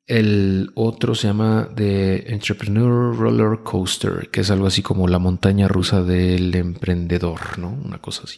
el 0.07 0.71
otro 0.75 1.13
se 1.15 1.27
llama 1.27 1.69
The 1.75 2.33
Entrepreneur 2.33 3.15
Roller 3.15 3.63
Coaster, 3.63 4.29
que 4.29 4.41
es 4.41 4.51
algo 4.51 4.67
así 4.67 4.81
como 4.81 5.07
la 5.07 5.19
montaña 5.19 5.67
rusa 5.67 6.03
del 6.03 6.55
emprendedor, 6.55 7.59
¿no? 7.59 7.69
Una 7.69 7.99
cosa 7.99 8.23
así. 8.25 8.37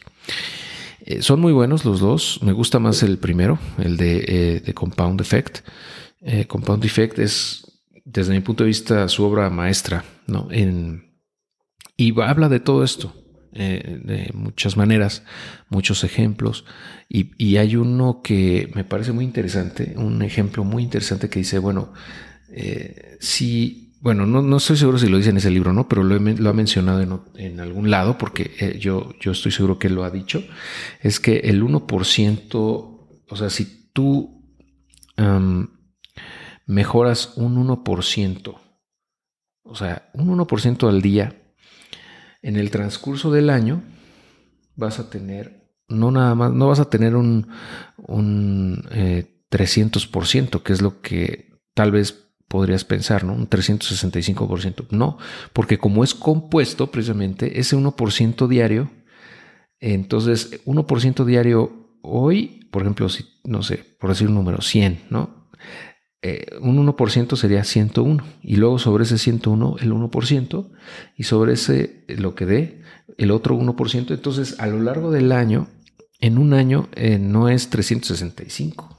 Eh, 1.05 1.21
son 1.21 1.41
muy 1.41 1.51
buenos 1.51 1.83
los 1.83 1.99
dos. 1.99 2.39
Me 2.41 2.53
gusta 2.53 2.79
más 2.79 3.03
el 3.03 3.17
primero, 3.17 3.59
el 3.77 3.97
de, 3.97 4.61
eh, 4.65 4.73
Compound 4.73 5.19
Effect. 5.19 5.59
Eh, 6.21 6.45
Compound 6.45 6.83
Effect 6.85 7.19
es, 7.19 7.81
desde 8.05 8.33
mi 8.33 8.39
punto 8.39 8.63
de 8.63 8.69
vista, 8.69 9.07
su 9.09 9.23
obra 9.25 9.49
maestra, 9.49 10.05
¿no? 10.27 10.47
En, 10.49 11.11
y 11.97 12.17
habla 12.21 12.47
de 12.47 12.61
todo 12.61 12.83
esto, 12.83 13.13
de 13.51 14.31
muchas 14.33 14.77
maneras, 14.77 15.23
muchos 15.69 16.03
ejemplos. 16.03 16.65
Y, 17.07 17.31
y, 17.37 17.57
hay 17.57 17.75
uno 17.75 18.21
que 18.23 18.71
me 18.73 18.83
parece 18.83 19.11
muy 19.11 19.25
interesante, 19.25 19.93
un 19.97 20.23
ejemplo 20.23 20.63
muy 20.63 20.81
interesante 20.83 21.29
que 21.29 21.39
dice, 21.39 21.59
bueno, 21.59 21.93
si 23.19 23.82
bueno, 24.03 24.25
no, 24.25 24.41
no, 24.41 24.57
estoy 24.57 24.75
seguro 24.75 24.97
si 24.97 25.07
lo 25.07 25.15
dice 25.15 25.29
en 25.29 25.37
ese 25.37 25.49
libro, 25.49 25.71
¿no? 25.71 25.87
Pero 25.87 26.03
lo, 26.03 26.49
ha 26.49 26.53
mencionado 26.53 27.21
en, 27.37 27.59
algún 27.61 27.89
lado, 27.89 28.17
porque 28.17 28.51
eh, 28.59 28.77
yo, 28.77 29.13
yo 29.21 29.31
estoy 29.31 29.53
seguro 29.53 29.79
que 29.79 29.89
lo 29.89 30.03
ha 30.03 30.09
dicho, 30.09 30.43
es 30.99 31.21
que 31.21 31.37
el 31.37 31.63
1%, 31.63 32.49
o 32.53 33.35
sea, 33.37 33.49
si 33.49 33.89
tú 33.93 34.43
mejoras 36.65 37.37
un 37.37 37.65
1%, 37.65 38.61
o 39.63 39.75
sea, 39.75 40.09
un 40.13 40.37
1% 40.37 40.89
al 40.89 41.01
día, 41.01 41.41
en 42.41 42.57
el 42.57 42.71
transcurso 42.71 43.31
del 43.31 43.49
año 43.49 43.83
vas 44.75 44.99
a 44.99 45.09
tener, 45.09 45.71
no 45.87 46.11
nada 46.11 46.35
más, 46.35 46.51
no 46.51 46.67
vas 46.67 46.81
a 46.81 46.89
tener 46.89 47.15
un, 47.15 47.47
un 47.95 48.83
300%, 49.49 50.57
eh, 50.57 50.61
que 50.61 50.73
es 50.73 50.81
lo 50.81 50.99
que 50.99 51.53
tal 51.73 51.93
vez 51.93 52.32
podrías 52.47 52.85
pensar, 52.85 53.23
¿no? 53.23 53.33
Un 53.33 53.49
365%. 53.49 54.87
No, 54.91 55.17
porque 55.53 55.77
como 55.77 56.03
es 56.03 56.13
compuesto 56.13 56.91
precisamente 56.91 57.59
ese 57.59 57.75
1% 57.75 58.47
diario, 58.47 58.91
entonces 59.79 60.63
1% 60.65 61.25
diario 61.25 61.97
hoy, 62.01 62.67
por 62.71 62.83
ejemplo, 62.83 63.09
si, 63.09 63.25
no 63.43 63.63
sé, 63.63 63.83
por 63.99 64.11
decir 64.11 64.27
un 64.27 64.35
número, 64.35 64.61
100, 64.61 65.05
¿no? 65.09 65.49
Eh, 66.21 66.45
un 66.61 66.77
1% 66.77 67.35
sería 67.35 67.63
101 67.65 68.23
y 68.43 68.55
luego 68.55 68.79
sobre 68.79 69.03
ese 69.03 69.17
101 69.17 69.75
el 69.81 69.91
1% 69.91 70.71
y 71.17 71.23
sobre 71.23 71.53
ese 71.53 72.05
lo 72.07 72.33
que 72.33 72.45
dé 72.45 72.81
el 73.17 73.31
otro 73.31 73.57
1%. 73.57 74.11
Entonces 74.11 74.57
a 74.59 74.67
lo 74.67 74.79
largo 74.79 75.11
del 75.11 75.33
año, 75.33 75.67
en 76.21 76.37
un 76.37 76.53
año 76.53 76.87
eh, 76.95 77.17
no 77.19 77.49
es 77.49 77.69
365 77.69 78.97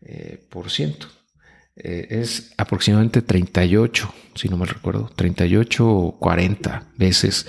eh, 0.00 0.44
por 0.50 0.70
ciento 0.70 1.06
eh, 1.76 2.06
es 2.10 2.52
aproximadamente 2.56 3.22
38, 3.22 4.12
si 4.34 4.48
no 4.48 4.56
me 4.56 4.66
recuerdo, 4.66 5.10
38 5.14 5.88
o 5.88 6.18
40 6.18 6.92
veces 6.96 7.46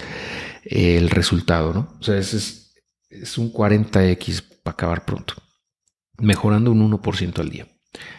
el 0.63 1.09
resultado, 1.09 1.73
¿no? 1.73 1.95
O 1.99 2.03
sea, 2.03 2.17
es, 2.17 2.73
es 3.09 3.37
un 3.37 3.51
40x 3.51 4.43
para 4.63 4.73
acabar 4.73 5.05
pronto, 5.05 5.33
mejorando 6.17 6.71
un 6.71 6.91
1% 6.91 7.39
al 7.39 7.49
día 7.49 7.67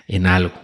en 0.06 0.26
algo, 0.26 0.54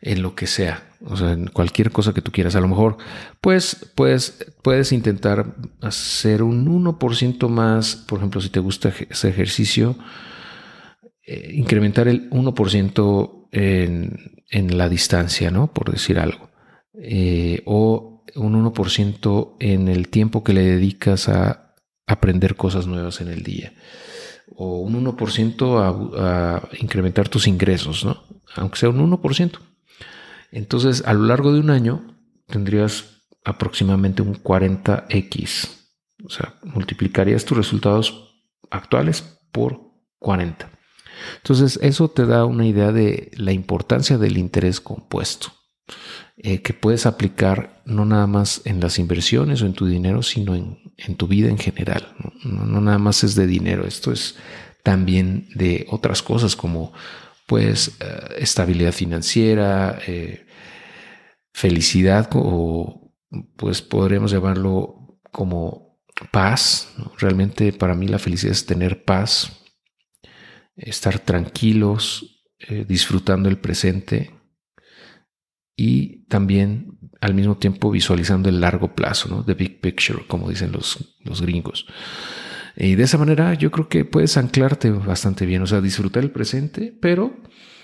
en 0.00 0.22
lo 0.22 0.34
que 0.34 0.46
sea, 0.46 0.90
o 1.04 1.16
sea, 1.16 1.32
en 1.32 1.48
cualquier 1.48 1.90
cosa 1.90 2.14
que 2.14 2.22
tú 2.22 2.30
quieras. 2.30 2.54
A 2.56 2.60
lo 2.60 2.68
mejor, 2.68 2.96
pues, 3.40 3.92
pues 3.94 4.52
puedes 4.62 4.92
intentar 4.92 5.56
hacer 5.80 6.42
un 6.42 6.66
1% 6.66 7.48
más, 7.48 7.96
por 7.96 8.18
ejemplo, 8.18 8.40
si 8.40 8.50
te 8.50 8.60
gusta 8.60 8.92
ese 9.10 9.28
ejercicio, 9.28 9.96
eh, 11.26 11.50
incrementar 11.54 12.06
el 12.08 12.30
1% 12.30 13.35
en, 13.52 14.76
la 14.76 14.88
distancia, 14.88 15.50
¿no? 15.50 15.72
Por 15.72 15.90
decir 15.90 16.18
algo. 16.18 16.50
Eh, 16.94 17.62
o 17.66 18.24
un 18.34 18.72
1% 18.72 19.56
en 19.60 19.88
el 19.88 20.08
tiempo 20.08 20.44
que 20.44 20.52
le 20.52 20.62
dedicas 20.62 21.28
a 21.28 21.74
aprender 22.06 22.56
cosas 22.56 22.86
nuevas 22.86 23.20
en 23.20 23.28
el 23.28 23.42
día. 23.42 23.72
O 24.54 24.78
un 24.78 25.04
1% 25.04 25.78
a, 26.16 26.56
a 26.56 26.68
incrementar 26.78 27.28
tus 27.28 27.46
ingresos, 27.46 28.04
¿no? 28.04 28.22
Aunque 28.54 28.78
sea 28.78 28.88
un 28.88 29.10
1%. 29.10 29.58
Entonces, 30.52 31.02
a 31.06 31.12
lo 31.12 31.26
largo 31.26 31.52
de 31.52 31.60
un 31.60 31.70
año 31.70 32.16
tendrías 32.46 33.22
aproximadamente 33.44 34.22
un 34.22 34.34
40x. 34.34 35.68
O 36.24 36.30
sea, 36.30 36.54
multiplicarías 36.64 37.44
tus 37.44 37.56
resultados 37.56 38.42
actuales 38.70 39.22
por 39.52 39.80
40. 40.18 40.75
Entonces, 41.36 41.78
eso 41.82 42.08
te 42.08 42.26
da 42.26 42.44
una 42.44 42.66
idea 42.66 42.92
de 42.92 43.30
la 43.36 43.52
importancia 43.52 44.18
del 44.18 44.38
interés 44.38 44.80
compuesto, 44.80 45.48
eh, 46.36 46.62
que 46.62 46.74
puedes 46.74 47.06
aplicar 47.06 47.82
no 47.84 48.04
nada 48.04 48.26
más 48.26 48.62
en 48.64 48.80
las 48.80 48.98
inversiones 48.98 49.62
o 49.62 49.66
en 49.66 49.72
tu 49.72 49.86
dinero, 49.86 50.22
sino 50.22 50.54
en, 50.54 51.16
tu 51.16 51.26
vida 51.26 51.48
en 51.48 51.58
general. 51.58 52.14
¿no? 52.42 52.80
nada 52.80 52.98
más 52.98 53.24
es 53.24 53.34
de 53.34 53.46
dinero, 53.46 53.86
esto 53.86 54.12
es 54.12 54.36
también 54.82 55.48
de 55.54 55.86
otras 55.90 56.22
cosas 56.22 56.56
como 56.56 56.92
pues 57.46 57.96
eh, 58.00 58.36
estabilidad 58.38 58.92
financiera, 58.92 59.98
eh, 60.06 60.46
felicidad 61.52 62.28
o 62.34 63.12
pues 63.56 63.82
podríamos 63.82 64.30
llamarlo 64.30 65.18
como 65.32 65.98
paz. 66.30 66.88
Realmente 67.18 67.72
para 67.72 67.94
mí 67.94 68.08
la 68.08 68.18
felicidad 68.18 68.52
es 68.52 68.66
tener 68.66 69.04
paz, 69.04 69.65
estar 70.76 71.18
tranquilos, 71.18 72.44
eh, 72.58 72.84
disfrutando 72.86 73.48
el 73.48 73.58
presente 73.58 74.30
y 75.76 76.24
también 76.26 76.98
al 77.20 77.34
mismo 77.34 77.56
tiempo 77.56 77.90
visualizando 77.90 78.48
el 78.48 78.60
largo 78.60 78.94
plazo, 78.94 79.28
¿no? 79.28 79.44
The 79.44 79.54
big 79.54 79.80
picture, 79.80 80.24
como 80.26 80.48
dicen 80.48 80.72
los, 80.72 81.16
los 81.24 81.42
gringos. 81.42 81.86
Y 82.76 82.94
de 82.94 83.04
esa 83.04 83.18
manera 83.18 83.54
yo 83.54 83.70
creo 83.70 83.88
que 83.88 84.04
puedes 84.04 84.36
anclarte 84.36 84.90
bastante 84.90 85.46
bien, 85.46 85.62
o 85.62 85.66
sea, 85.66 85.80
disfrutar 85.80 86.22
el 86.22 86.30
presente, 86.30 86.96
pero, 87.00 87.36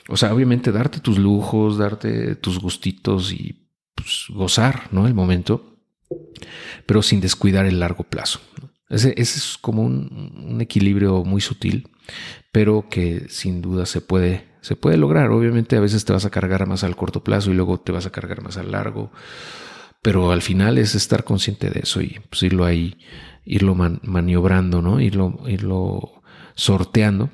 o 0.09 0.17
sea, 0.17 0.35
obviamente 0.35 0.71
darte 0.71 1.01
tus 1.01 1.19
lujos, 1.19 1.79
darte 1.79 2.37
tus 2.37 2.59
gustitos 2.59 3.33
y 3.33 3.71
pues, 3.95 4.27
gozar, 4.29 4.89
¿no? 4.93 5.07
El 5.07 5.15
momento, 5.15 5.79
pero 6.87 7.03
sin 7.03 7.21
descuidar 7.21 7.65
el 7.65 7.81
largo 7.81 8.05
plazo. 8.05 8.41
Ese, 8.91 9.15
es 9.17 9.57
como 9.59 9.83
un, 9.83 10.59
equilibrio 10.61 11.25
muy 11.25 11.41
sutil, 11.41 11.89
pero 12.53 12.89
que 12.89 13.27
sin 13.29 13.63
duda 13.63 13.87
se 13.87 14.01
puede, 14.01 14.47
se 14.61 14.77
puede 14.77 14.97
lograr. 14.97 15.31
Obviamente 15.31 15.77
a 15.77 15.81
veces 15.81 16.05
te 16.05 16.13
vas 16.13 16.25
a 16.25 16.31
cargar 16.31 16.67
más 16.67 16.85
al 16.85 16.97
corto 16.97 17.25
plazo 17.25 17.51
y 17.51 17.55
luego 17.55 17.81
te 17.81 17.93
vas 17.93 18.07
a 18.07 18.13
cargar 18.13 18.43
más 18.43 18.57
al 18.57 18.73
largo, 18.73 19.13
pero 20.03 20.33
al 20.33 20.43
final 20.43 20.79
es 20.79 20.95
estar 20.95 21.25
consciente 21.25 21.71
de 21.71 21.81
eso 21.81 22.01
y 22.01 22.21
pues, 22.31 22.43
irlo 22.43 22.65
ahí 22.65 22.97
irlo 23.45 23.75
maniobrando, 23.75 24.83
¿no? 24.83 25.01
Irlo, 25.01 25.41
irlo 25.47 26.23
sorteando, 26.55 27.31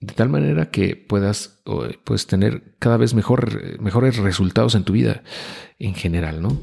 de 0.00 0.14
tal 0.14 0.28
manera 0.28 0.70
que 0.70 0.96
puedas 0.96 1.62
pues, 2.04 2.26
tener 2.26 2.76
cada 2.78 2.96
vez 2.96 3.14
mejor, 3.14 3.80
mejores 3.80 4.16
resultados 4.16 4.74
en 4.74 4.84
tu 4.84 4.92
vida 4.92 5.22
en 5.78 5.94
general, 5.94 6.42
¿no? 6.42 6.60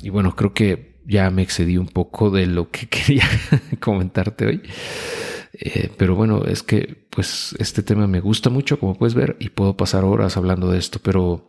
y 0.00 0.08
bueno, 0.08 0.34
creo 0.34 0.52
que 0.54 1.00
ya 1.06 1.30
me 1.30 1.42
excedí 1.42 1.76
un 1.76 1.86
poco 1.86 2.30
de 2.30 2.46
lo 2.46 2.72
que 2.72 2.86
quería 2.90 3.22
comentarte 3.78 4.46
hoy. 4.46 4.62
Eh, 5.52 5.90
pero 5.96 6.14
bueno, 6.14 6.44
es 6.44 6.62
que 6.62 7.04
pues 7.10 7.54
este 7.58 7.82
tema 7.82 8.06
me 8.06 8.20
gusta 8.20 8.50
mucho, 8.50 8.78
como 8.78 8.96
puedes 8.96 9.14
ver, 9.14 9.36
y 9.38 9.50
puedo 9.50 9.76
pasar 9.76 10.04
horas 10.04 10.36
hablando 10.36 10.70
de 10.70 10.78
esto, 10.78 10.98
pero 11.02 11.46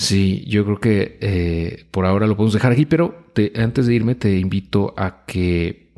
Sí, 0.00 0.46
yo 0.46 0.64
creo 0.64 0.80
que 0.80 1.18
eh, 1.20 1.84
por 1.90 2.06
ahora 2.06 2.26
lo 2.26 2.34
podemos 2.34 2.54
dejar 2.54 2.72
aquí, 2.72 2.86
pero 2.86 3.26
antes 3.54 3.86
de 3.86 3.94
irme 3.94 4.14
te 4.14 4.38
invito 4.38 4.94
a 4.96 5.26
que 5.26 5.90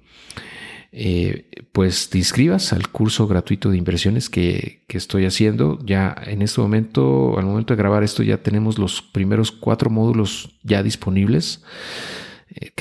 eh, 0.91 1.49
pues 1.71 2.11
te 2.11 2.19
inscribas 2.19 2.73
al 2.73 2.89
curso 2.89 3.29
gratuito 3.29 3.71
de 3.71 3.79
inversiones 3.79 4.29
que, 4.29 4.83
estoy 4.89 5.25
haciendo. 5.25 5.79
Ya 5.85 6.17
en 6.27 6.43
este 6.43 6.61
momento, 6.61 7.39
al 7.39 7.47
momento 7.47 7.75
de 7.75 7.79
grabar 7.79 8.03
esto, 8.03 8.25
ya 8.25 8.43
tenemos 8.43 8.77
los 8.77 9.03
primeros 9.03 9.53
cuatro 9.53 9.89
módulos 9.89 10.59
ya 10.65 10.83
disponibles, 10.83 11.63
eh, 12.51 12.73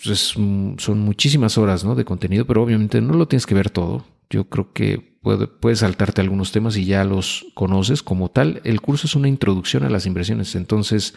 son 0.00 1.00
muchísimas 1.00 1.58
horas 1.58 1.84
¿no? 1.84 1.94
de 1.94 2.04
contenido, 2.04 2.46
pero 2.46 2.62
obviamente 2.62 3.00
no 3.00 3.14
lo 3.14 3.28
tienes 3.28 3.46
que 3.46 3.54
ver 3.54 3.70
todo. 3.70 4.04
Yo 4.30 4.48
creo 4.48 4.72
que 4.72 5.18
puedes 5.60 5.80
saltarte 5.80 6.20
algunos 6.20 6.52
temas 6.52 6.76
y 6.76 6.84
ya 6.84 7.04
los 7.04 7.46
conoces 7.54 8.02
como 8.02 8.30
tal. 8.30 8.60
El 8.64 8.80
curso 8.80 9.06
es 9.06 9.14
una 9.14 9.28
introducción 9.28 9.82
a 9.82 9.90
las 9.90 10.06
inversiones. 10.06 10.54
Entonces, 10.54 11.14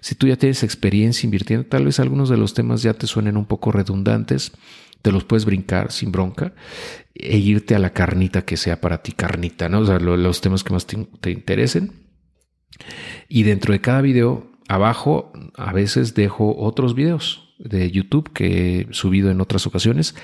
si 0.00 0.14
tú 0.14 0.26
ya 0.26 0.36
tienes 0.36 0.62
experiencia 0.62 1.26
invirtiendo, 1.26 1.66
tal 1.66 1.84
vez 1.84 2.00
algunos 2.00 2.28
de 2.28 2.38
los 2.38 2.54
temas 2.54 2.82
ya 2.82 2.94
te 2.94 3.06
suenen 3.06 3.36
un 3.36 3.44
poco 3.44 3.70
redundantes, 3.70 4.52
te 5.02 5.12
los 5.12 5.24
puedes 5.24 5.44
brincar 5.44 5.92
sin 5.92 6.10
bronca 6.10 6.54
e 7.14 7.36
irte 7.36 7.74
a 7.74 7.78
la 7.78 7.90
carnita 7.90 8.42
que 8.42 8.56
sea 8.56 8.80
para 8.80 9.02
ti 9.02 9.12
carnita, 9.12 9.68
¿no? 9.68 9.80
O 9.80 9.86
sea, 9.86 10.00
los 10.00 10.40
temas 10.40 10.64
que 10.64 10.72
más 10.72 10.86
te, 10.86 10.96
te 11.20 11.30
interesen. 11.30 11.92
Y 13.28 13.42
dentro 13.42 13.72
de 13.72 13.82
cada 13.82 14.00
video, 14.00 14.50
abajo, 14.68 15.32
a 15.54 15.72
veces 15.72 16.14
dejo 16.14 16.56
otros 16.56 16.94
videos 16.94 17.43
de 17.58 17.90
YouTube 17.90 18.32
que 18.32 18.80
he 18.80 18.86
subido 18.92 19.30
en 19.30 19.40
otras 19.40 19.66
ocasiones 19.66 20.14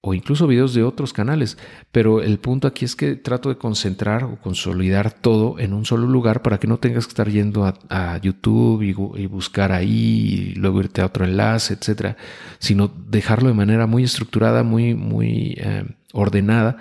o 0.00 0.14
incluso 0.14 0.46
videos 0.46 0.74
de 0.74 0.84
otros 0.84 1.12
canales. 1.12 1.58
Pero 1.90 2.22
el 2.22 2.38
punto 2.38 2.68
aquí 2.68 2.84
es 2.84 2.94
que 2.94 3.16
trato 3.16 3.48
de 3.48 3.58
concentrar 3.58 4.24
o 4.24 4.40
consolidar 4.40 5.12
todo 5.12 5.58
en 5.58 5.72
un 5.72 5.84
solo 5.84 6.06
lugar 6.06 6.42
para 6.42 6.58
que 6.58 6.66
no 6.66 6.78
tengas 6.78 7.06
que 7.06 7.10
estar 7.10 7.28
yendo 7.28 7.64
a, 7.64 8.18
YouTube 8.22 8.82
y, 8.82 9.26
buscar 9.26 9.72
ahí 9.72 10.52
luego 10.56 10.80
irte 10.80 11.00
a 11.00 11.06
otro 11.06 11.24
enlace, 11.24 11.74
etcétera, 11.74 12.16
sino 12.58 12.88
dejarlo 12.88 13.48
de 13.48 13.54
manera 13.54 13.86
muy 13.86 14.04
estructurada, 14.04 14.62
muy, 14.62 14.94
muy 14.94 15.54
eh, 15.58 15.84
ordenada 16.12 16.76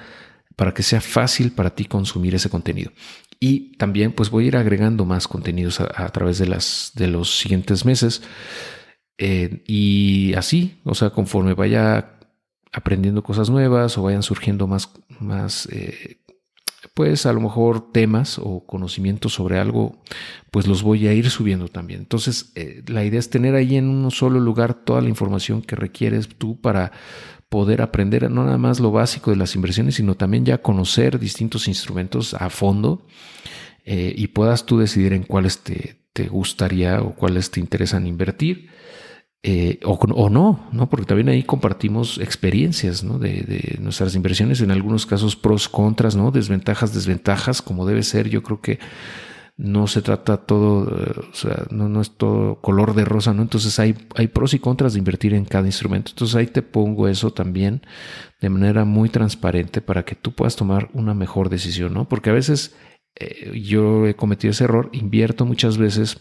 para 0.56 0.74
que 0.74 0.84
sea 0.84 1.02
fácil 1.02 1.52
para 1.52 1.76
ti 1.76 1.86
consumir 1.86 2.36
ese 2.36 2.50
contenido. 2.50 2.92
Y 3.40 3.78
también 3.78 4.12
pues 4.12 4.30
voy 4.32 4.46
a 4.46 4.48
ir 4.48 4.58
agregando 4.58 5.06
más 5.06 5.28
contenidos 5.28 5.80
a, 5.80 6.10
través 6.10 6.40
de, 6.40 6.48
las, 6.48 6.92
de 6.96 7.08
los 7.08 7.38
siguientes 7.38 7.86
meses. 7.86 8.24
Eh, 9.18 9.64
y 9.66 10.34
así, 10.36 10.80
o 10.84 10.94
sea, 10.94 11.10
conforme 11.10 11.54
vaya 11.54 12.20
aprendiendo 12.72 13.24
cosas 13.24 13.50
nuevas 13.50 13.98
o 13.98 14.04
vayan 14.04 14.22
surgiendo 14.22 14.68
más, 14.68 14.92
más 15.20 15.68
eh, 15.72 16.20
pues 16.94 17.26
a 17.26 17.34
lo 17.34 17.42
mejor 17.42 17.92
temas 17.92 18.40
o 18.40 18.66
conocimientos 18.66 19.34
sobre 19.34 19.60
algo, 19.60 20.00
pues 20.52 20.68
los 20.68 20.84
voy 20.84 21.08
a 21.08 21.14
ir 21.14 21.30
subiendo 21.30 21.68
también. 21.68 22.02
Entonces, 22.02 22.52
eh, 22.56 22.84
la 22.88 23.04
idea 23.04 23.20
es 23.20 23.30
tener 23.30 23.56
ahí 23.56 23.78
en 23.78 23.90
un 23.90 24.12
solo 24.12 24.40
lugar 24.40 24.74
toda 24.74 25.02
la 25.02 25.10
información 25.10 25.62
que 25.62 25.76
requieres 25.76 26.30
tú 26.30 26.62
para 26.62 26.92
poder 27.50 27.82
aprender 27.82 28.30
no 28.30 28.44
nada 28.44 28.58
más 28.58 28.80
lo 28.80 28.92
básico 28.92 29.32
de 29.32 29.38
las 29.38 29.56
inversiones, 29.56 29.96
sino 29.96 30.16
también 30.16 30.46
ya 30.46 30.62
conocer 30.62 31.18
distintos 31.18 31.68
instrumentos 31.68 32.34
a 32.34 32.50
fondo 32.50 33.06
y 33.86 34.28
puedas 34.28 34.66
tú 34.66 34.78
decidir 34.80 35.14
en 35.14 35.24
cuáles 35.24 35.60
te, 35.60 36.02
te 36.12 36.28
gustaría 36.28 37.02
o 37.02 37.16
cuáles 37.16 37.52
te 37.52 37.62
interesan 37.62 38.06
invertir 38.06 38.68
eh, 39.44 39.80
o, 39.86 40.30
no, 40.30 40.68
¿no? 40.72 40.90
Porque 40.90 41.06
también 41.06 41.30
ahí 41.30 41.44
compartimos 41.44 42.18
experiencias 42.18 43.06
de, 43.20 43.78
nuestras 43.80 44.16
inversiones, 44.16 44.62
en 44.62 44.72
algunos 44.72 45.06
casos 45.06 45.36
pros, 45.36 45.70
contras, 45.70 46.16
¿no? 46.16 46.32
Desventajas, 46.32 46.94
desventajas, 46.94 47.62
como 47.62 47.86
debe 47.86 48.04
ser. 48.04 48.30
Yo 48.30 48.44
creo 48.44 48.62
que 48.62 48.80
no 49.56 49.88
se 49.88 50.02
trata 50.02 50.38
todo, 50.38 50.88
eh, 50.88 51.14
o 51.32 51.36
sea, 51.36 51.66
no, 51.72 51.88
no, 51.90 52.02
es 52.02 52.12
todo 52.12 52.62
color 52.62 52.94
de 52.94 53.06
rosa, 53.06 53.34
¿no? 53.34 53.42
Entonces 53.42 53.80
hay, 53.80 53.96
hay 54.16 54.28
pros 54.28 54.54
y 54.54 54.60
contras 54.60 54.94
de 54.94 55.00
invertir 55.00 55.34
en 55.34 55.46
cada 55.46 55.66
instrumento. 55.66 56.12
Entonces 56.12 56.36
ahí 56.36 56.48
te 56.48 56.62
pongo 56.62 57.08
eso 57.08 57.32
también 57.32 57.82
de 58.42 58.50
manera 58.50 58.86
muy 58.86 59.10
transparente 59.10 59.82
para 59.82 60.04
que 60.04 60.16
tú 60.16 60.34
puedas 60.34 60.56
tomar 60.56 60.90
una 60.94 61.14
mejor 61.14 61.50
decisión, 61.50 61.94
¿no? 61.94 62.08
Porque 62.08 62.30
a 62.30 62.34
veces 62.34 62.76
eh, 63.16 63.60
yo 63.60 64.06
he 64.08 64.16
cometido 64.16 64.52
ese 64.52 64.66
error, 64.66 64.90
invierto 64.94 65.46
muchas 65.46 65.78
veces 65.78 66.18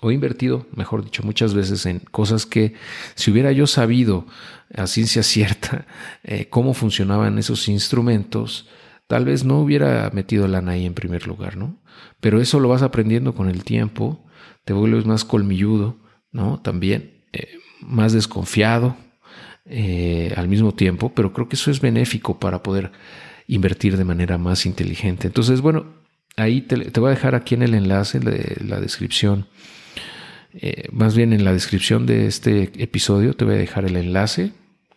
o 0.00 0.10
invertido, 0.10 0.66
mejor 0.74 1.04
dicho, 1.04 1.22
muchas 1.22 1.54
veces 1.54 1.84
en 1.86 1.98
cosas 1.98 2.46
que 2.46 2.74
si 3.14 3.30
hubiera 3.30 3.52
yo 3.52 3.66
sabido 3.66 4.26
a 4.74 4.86
ciencia 4.86 5.22
cierta 5.22 5.86
eh, 6.22 6.48
cómo 6.48 6.74
funcionaban 6.74 7.38
esos 7.38 7.68
instrumentos, 7.68 8.68
tal 9.06 9.24
vez 9.24 9.44
no 9.44 9.60
hubiera 9.60 10.10
metido 10.12 10.46
lana 10.46 10.72
ahí 10.72 10.86
en 10.86 10.94
primer 10.94 11.26
lugar, 11.26 11.56
¿no? 11.56 11.78
Pero 12.20 12.40
eso 12.40 12.60
lo 12.60 12.68
vas 12.68 12.82
aprendiendo 12.82 13.34
con 13.34 13.48
el 13.48 13.64
tiempo, 13.64 14.24
te 14.64 14.72
vuelves 14.72 15.06
más 15.06 15.24
colmilludo, 15.24 15.96
¿no? 16.30 16.60
También 16.60 17.24
eh, 17.32 17.58
más 17.80 18.12
desconfiado 18.12 18.96
eh, 19.64 20.32
al 20.36 20.48
mismo 20.48 20.74
tiempo, 20.74 21.12
pero 21.14 21.32
creo 21.32 21.48
que 21.48 21.56
eso 21.56 21.70
es 21.70 21.80
benéfico 21.80 22.38
para 22.38 22.62
poder 22.62 22.92
invertir 23.46 23.96
de 23.96 24.04
manera 24.04 24.38
más 24.38 24.66
inteligente. 24.66 25.26
Entonces, 25.26 25.60
bueno, 25.60 25.86
ahí 26.36 26.60
te, 26.60 26.76
voy 27.00 27.08
a 27.08 27.14
dejar 27.14 27.34
aquí 27.34 27.54
en 27.54 27.62
el 27.62 27.74
enlace, 27.74 28.20
de 28.20 28.56
la 28.64 28.80
descripción, 28.80 29.46
eh, 30.54 30.88
más 30.92 31.14
bien 31.14 31.32
en 31.32 31.44
la 31.44 31.52
descripción 31.52 32.06
de 32.06 32.26
este 32.26 32.70
episodio 32.82 33.34
te 33.34 33.44
voy 33.44 33.54
a 33.54 33.58
dejar 33.58 33.84
el 33.84 33.96
enlace 33.96 34.52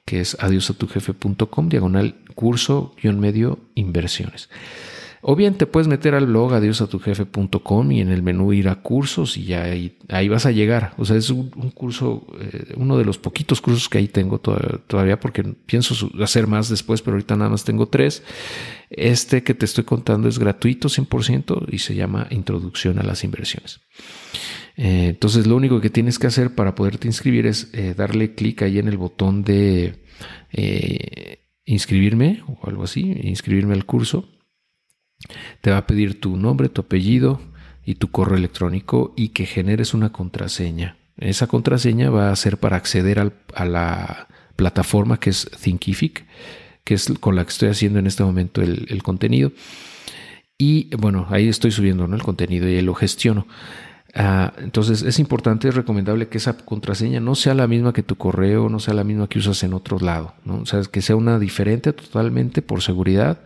que 0.06 0.20
es 0.20 0.36
adiosatujefe.com 0.40 1.70
diagonal 1.70 2.16
curso 2.36 2.96
guion 3.02 3.20
medio 3.20 3.60
inversiones. 3.76 4.50
O 5.24 5.36
bien 5.36 5.54
te 5.54 5.68
puedes 5.68 5.88
meter 5.88 6.16
al 6.16 6.26
blog 6.26 6.54
adiosatujefe.com 6.56 7.92
y 7.92 8.02
en 8.02 8.10
el 8.10 8.24
menú 8.24 8.54
ir 8.54 8.68
a 8.70 8.82
cursos 8.82 9.38
y 9.38 9.46
ya 9.46 9.64
ahí, 9.64 10.30
vas 10.30 10.48
a 10.48 10.52
llegar. 10.52 10.96
O 10.98 11.06
sea, 11.06 11.16
es 11.16 11.30
un, 11.30 11.50
curso, 11.76 12.26
eh, 12.40 12.74
uno 12.76 12.98
de 12.98 13.06
los 13.06 13.20
poquitos 13.20 13.62
cursos 13.62 13.88
que 13.88 14.00
ahí 14.00 14.08
tengo 14.08 14.40
todavía 14.40 15.20
porque 15.20 15.44
pienso 15.44 16.10
hacer 16.22 16.48
más 16.48 16.70
después, 16.70 17.04
pero 17.04 17.16
ahorita 17.16 17.36
nada 17.36 17.52
más 17.52 17.64
tengo 17.64 17.88
tres. 17.88 18.24
Este 18.90 19.44
que 19.44 19.54
te 19.54 19.66
estoy 19.66 19.84
contando 19.84 20.28
es 20.28 20.40
gratuito 20.40 20.90
100% 20.90 21.72
y 21.72 21.78
se 21.78 21.94
llama 21.94 22.26
Introducción 22.32 22.98
a 22.98 23.04
las 23.04 23.24
Inversiones. 23.24 23.80
Eh, 24.78 25.08
entonces 25.10 25.48
lo 25.48 25.56
único 25.56 25.82
que 25.82 25.90
tienes 25.90 26.20
que 26.20 26.28
hacer 26.28 26.56
para 26.56 26.76
poderte 26.76 27.08
inscribir 27.08 27.46
es 27.46 27.70
eh, 27.74 27.94
darle 27.96 28.36
clic 28.36 28.62
ahí 28.62 28.80
en 28.80 28.88
el 28.88 28.98
botón 28.98 29.44
de 29.44 29.96
eh, 30.52 31.40
inscribirme 31.66 32.44
o 32.48 32.68
algo 32.68 32.84
así, 32.84 33.20
inscribirme 33.24 33.74
al 33.74 33.86
curso. 33.86 34.30
Te 35.62 35.72
va 35.72 35.78
a 35.78 35.88
pedir 35.88 36.20
tu 36.20 36.38
nombre, 36.38 36.70
tu 36.70 36.82
apellido 36.82 37.42
y 37.86 37.96
tu 37.96 38.10
correo 38.10 38.38
electrónico 38.38 39.14
y 39.16 39.30
que 39.30 39.46
generes 39.46 39.94
una 39.94 40.12
contraseña. 40.12 40.98
Esa 41.18 41.48
contraseña 41.48 42.10
va 42.10 42.32
a 42.32 42.36
ser 42.36 42.58
para 42.58 42.78
acceder 42.78 43.20
a 43.20 43.66
la 43.66 44.28
plataforma 44.56 45.20
que 45.20 45.30
es 45.32 45.50
Thinkific, 45.62 46.26
que 46.84 46.94
es 46.94 47.12
con 47.20 47.36
la 47.36 47.44
que 47.44 47.50
estoy 47.50 47.70
haciendo 47.70 48.00
en 48.00 48.08
este 48.08 48.24
momento 48.24 48.62
el, 48.62 49.04
contenido. 49.04 49.52
Y 50.58 50.96
bueno, 50.96 51.28
ahí 51.30 51.48
estoy 51.48 51.72
subiendo 51.72 52.06
el 52.06 52.24
contenido 52.24 52.68
y 52.68 52.82
lo 52.82 52.94
gestiono. 52.94 53.48
Ah, 54.14 54.52
entonces 54.58 55.04
es 55.04 55.20
importante, 55.20 55.70
es 55.70 55.76
recomendable 55.76 56.28
que 56.28 56.38
esa 56.38 56.58
contraseña 56.58 57.22
no 57.22 57.36
sea 57.36 57.54
la 57.54 57.68
misma 57.68 57.94
que 57.94 58.04
tu 58.04 58.18
correo, 58.18 58.68
no 58.68 58.80
sea 58.80 58.94
la 58.94 59.06
misma 59.06 59.30
que 59.30 59.40
usas 59.40 59.64
en 59.64 59.74
otro 59.74 60.00
lado, 60.00 60.34
¿no? 60.44 60.58
O 60.62 60.66
sea, 60.66 60.82
que 60.84 61.02
sea 61.02 61.16
una 61.16 61.40
diferente 61.40 61.94
totalmente 61.94 62.62
por 62.62 62.82
seguridad. 62.82 63.40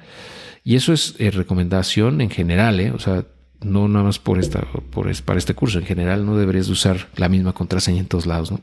Y 0.63 0.75
eso 0.75 0.93
es 0.93 1.15
eh, 1.19 1.30
recomendación 1.30 2.21
en 2.21 2.32
general, 2.32 2.80
¿eh? 2.80 2.91
O 2.91 2.99
sea, 2.99 3.25
no 3.62 3.88
nada 3.88 4.06
más 4.06 4.17
por 4.17 4.39
esta, 4.39 4.62
por, 4.62 5.23
para 5.23 5.38
este 5.38 5.54
curso. 5.54 5.78
En 5.78 5.86
general 5.86 6.25
no 6.25 6.36
deberías 6.36 6.67
usar 6.69 7.10
la 7.15 7.30
misma 7.30 7.54
contraseña 7.54 7.99
en 7.99 8.08
todos 8.08 8.25
lados, 8.25 8.51
¿no? 8.51 8.62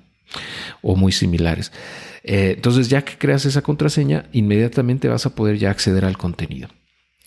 O 0.80 0.96
muy 0.96 1.12
similares. 1.12 1.70
Eh, 2.24 2.54
entonces, 2.56 2.88
ya 2.88 3.02
que 3.02 3.16
creas 3.16 3.44
esa 3.44 3.62
contraseña, 3.62 4.26
inmediatamente 4.32 5.08
vas 5.08 5.26
a 5.26 5.34
poder 5.34 5.58
ya 5.58 5.70
acceder 5.70 6.04
al 6.04 6.18
contenido. 6.18 6.68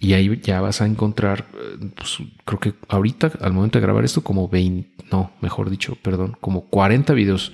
Y 0.06 0.13
ahí 0.13 0.39
ya 0.39 0.62
vas 0.62 0.82
a 0.82 0.86
encontrar, 0.86 1.48
eh, 1.56 1.89
pues, 1.96 2.20
creo 2.46 2.60
que 2.60 2.74
ahorita, 2.89 3.32
al 3.41 3.54
momento 3.54 3.80
de 3.80 3.82
grabar 3.82 4.06
esto, 4.06 4.24
como 4.24 4.48
20, 4.48 5.06
no, 5.12 5.32
mejor 5.41 5.72
dicho, 5.72 5.98
perdón, 6.04 6.38
como 6.39 6.70
40 6.70 7.15
videos 7.15 7.54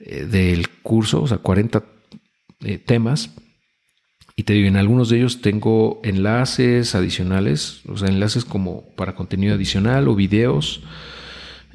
eh, 0.00 0.24
del 0.24 0.70
curso, 0.70 1.20
o 1.20 1.26
sea, 1.26 1.36
40 1.36 1.84
eh, 2.60 2.78
temas. 2.78 3.34
Y 4.36 4.44
te 4.44 4.54
digo, 4.54 4.68
en 4.68 4.78
algunos 4.78 5.10
de 5.10 5.18
ellos 5.18 5.42
tengo 5.42 6.00
enlaces 6.02 6.94
adicionales, 6.94 7.82
o 7.86 7.98
sea, 7.98 8.08
enlaces 8.08 8.46
como 8.46 8.94
para 8.94 9.14
contenido 9.14 9.54
adicional 9.54 10.08
o 10.08 10.14
videos 10.14 10.82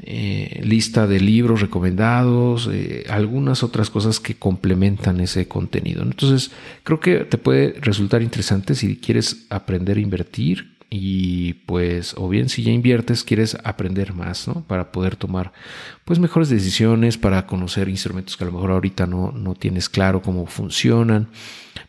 eh, 0.04 0.62
lista 0.64 1.06
de 1.06 1.20
libros 1.20 1.62
recomendados, 1.62 2.70
eh, 2.72 3.06
algunas 3.10 3.64
otras 3.64 3.90
cosas 3.90 4.20
que 4.20 4.36
complementan 4.36 5.20
ese 5.20 5.48
contenido. 5.48 6.02
Entonces, 6.02 6.52
creo 6.84 7.00
que 7.00 7.20
te 7.20 7.38
puede 7.38 7.76
resultar 7.80 8.22
interesante 8.22 8.74
si 8.74 8.98
quieres 8.98 9.46
aprender 9.50 9.98
a 9.98 10.02
invertir 10.02 10.72
y 10.94 11.54
pues, 11.54 12.16
o 12.18 12.28
bien 12.28 12.50
si 12.50 12.64
ya 12.64 12.72
inviertes, 12.72 13.24
quieres 13.24 13.58
aprender 13.64 14.14
más, 14.14 14.48
¿no? 14.48 14.66
Para 14.68 14.92
poder 14.92 15.16
tomar 15.16 15.54
pues 16.04 16.20
mejores 16.20 16.50
decisiones, 16.50 17.18
para 17.18 17.48
conocer 17.48 17.88
instrumentos 17.88 18.36
que 18.36 18.44
a 18.44 18.48
lo 18.48 18.54
mejor 18.54 18.72
ahorita 18.72 19.08
no, 19.08 19.32
no 19.32 19.56
tienes 19.56 19.88
claro 19.88 20.22
cómo 20.22 20.48
funcionan, 20.48 21.30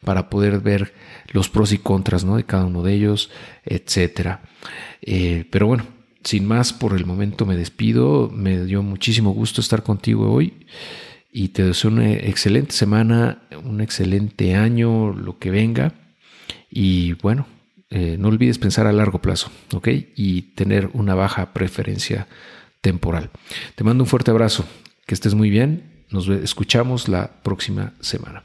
para 0.04 0.30
poder 0.30 0.60
ver 0.60 0.94
los 1.32 1.48
pros 1.48 1.72
y 1.72 1.78
contras, 1.78 2.24
¿no? 2.24 2.36
De 2.36 2.44
cada 2.44 2.64
uno 2.64 2.82
de 2.82 2.94
ellos, 2.94 3.30
etcétera. 3.64 4.42
Eh, 5.00 5.46
pero 5.50 5.66
bueno, 5.66 5.84
sin 6.24 6.46
más, 6.46 6.72
por 6.72 6.94
el 6.94 7.06
momento 7.06 7.46
me 7.46 7.56
despido. 7.56 8.30
Me 8.34 8.64
dio 8.64 8.82
muchísimo 8.82 9.32
gusto 9.32 9.60
estar 9.60 9.82
contigo 9.82 10.32
hoy 10.32 10.66
y 11.32 11.48
te 11.48 11.64
deseo 11.64 11.90
una 11.90 12.12
excelente 12.12 12.72
semana, 12.72 13.42
un 13.64 13.80
excelente 13.80 14.54
año, 14.54 15.12
lo 15.12 15.38
que 15.38 15.50
venga. 15.50 15.94
Y 16.70 17.14
bueno, 17.14 17.46
eh, 17.90 18.16
no 18.18 18.28
olvides 18.28 18.58
pensar 18.58 18.86
a 18.86 18.92
largo 18.92 19.20
plazo, 19.20 19.50
¿ok? 19.72 19.88
Y 20.14 20.42
tener 20.54 20.90
una 20.92 21.14
baja 21.14 21.52
preferencia 21.52 22.28
temporal. 22.80 23.30
Te 23.74 23.84
mando 23.84 24.04
un 24.04 24.08
fuerte 24.08 24.30
abrazo, 24.30 24.66
que 25.06 25.14
estés 25.14 25.34
muy 25.34 25.50
bien. 25.50 26.04
Nos 26.10 26.28
escuchamos 26.28 27.08
la 27.08 27.42
próxima 27.42 27.94
semana. 28.00 28.44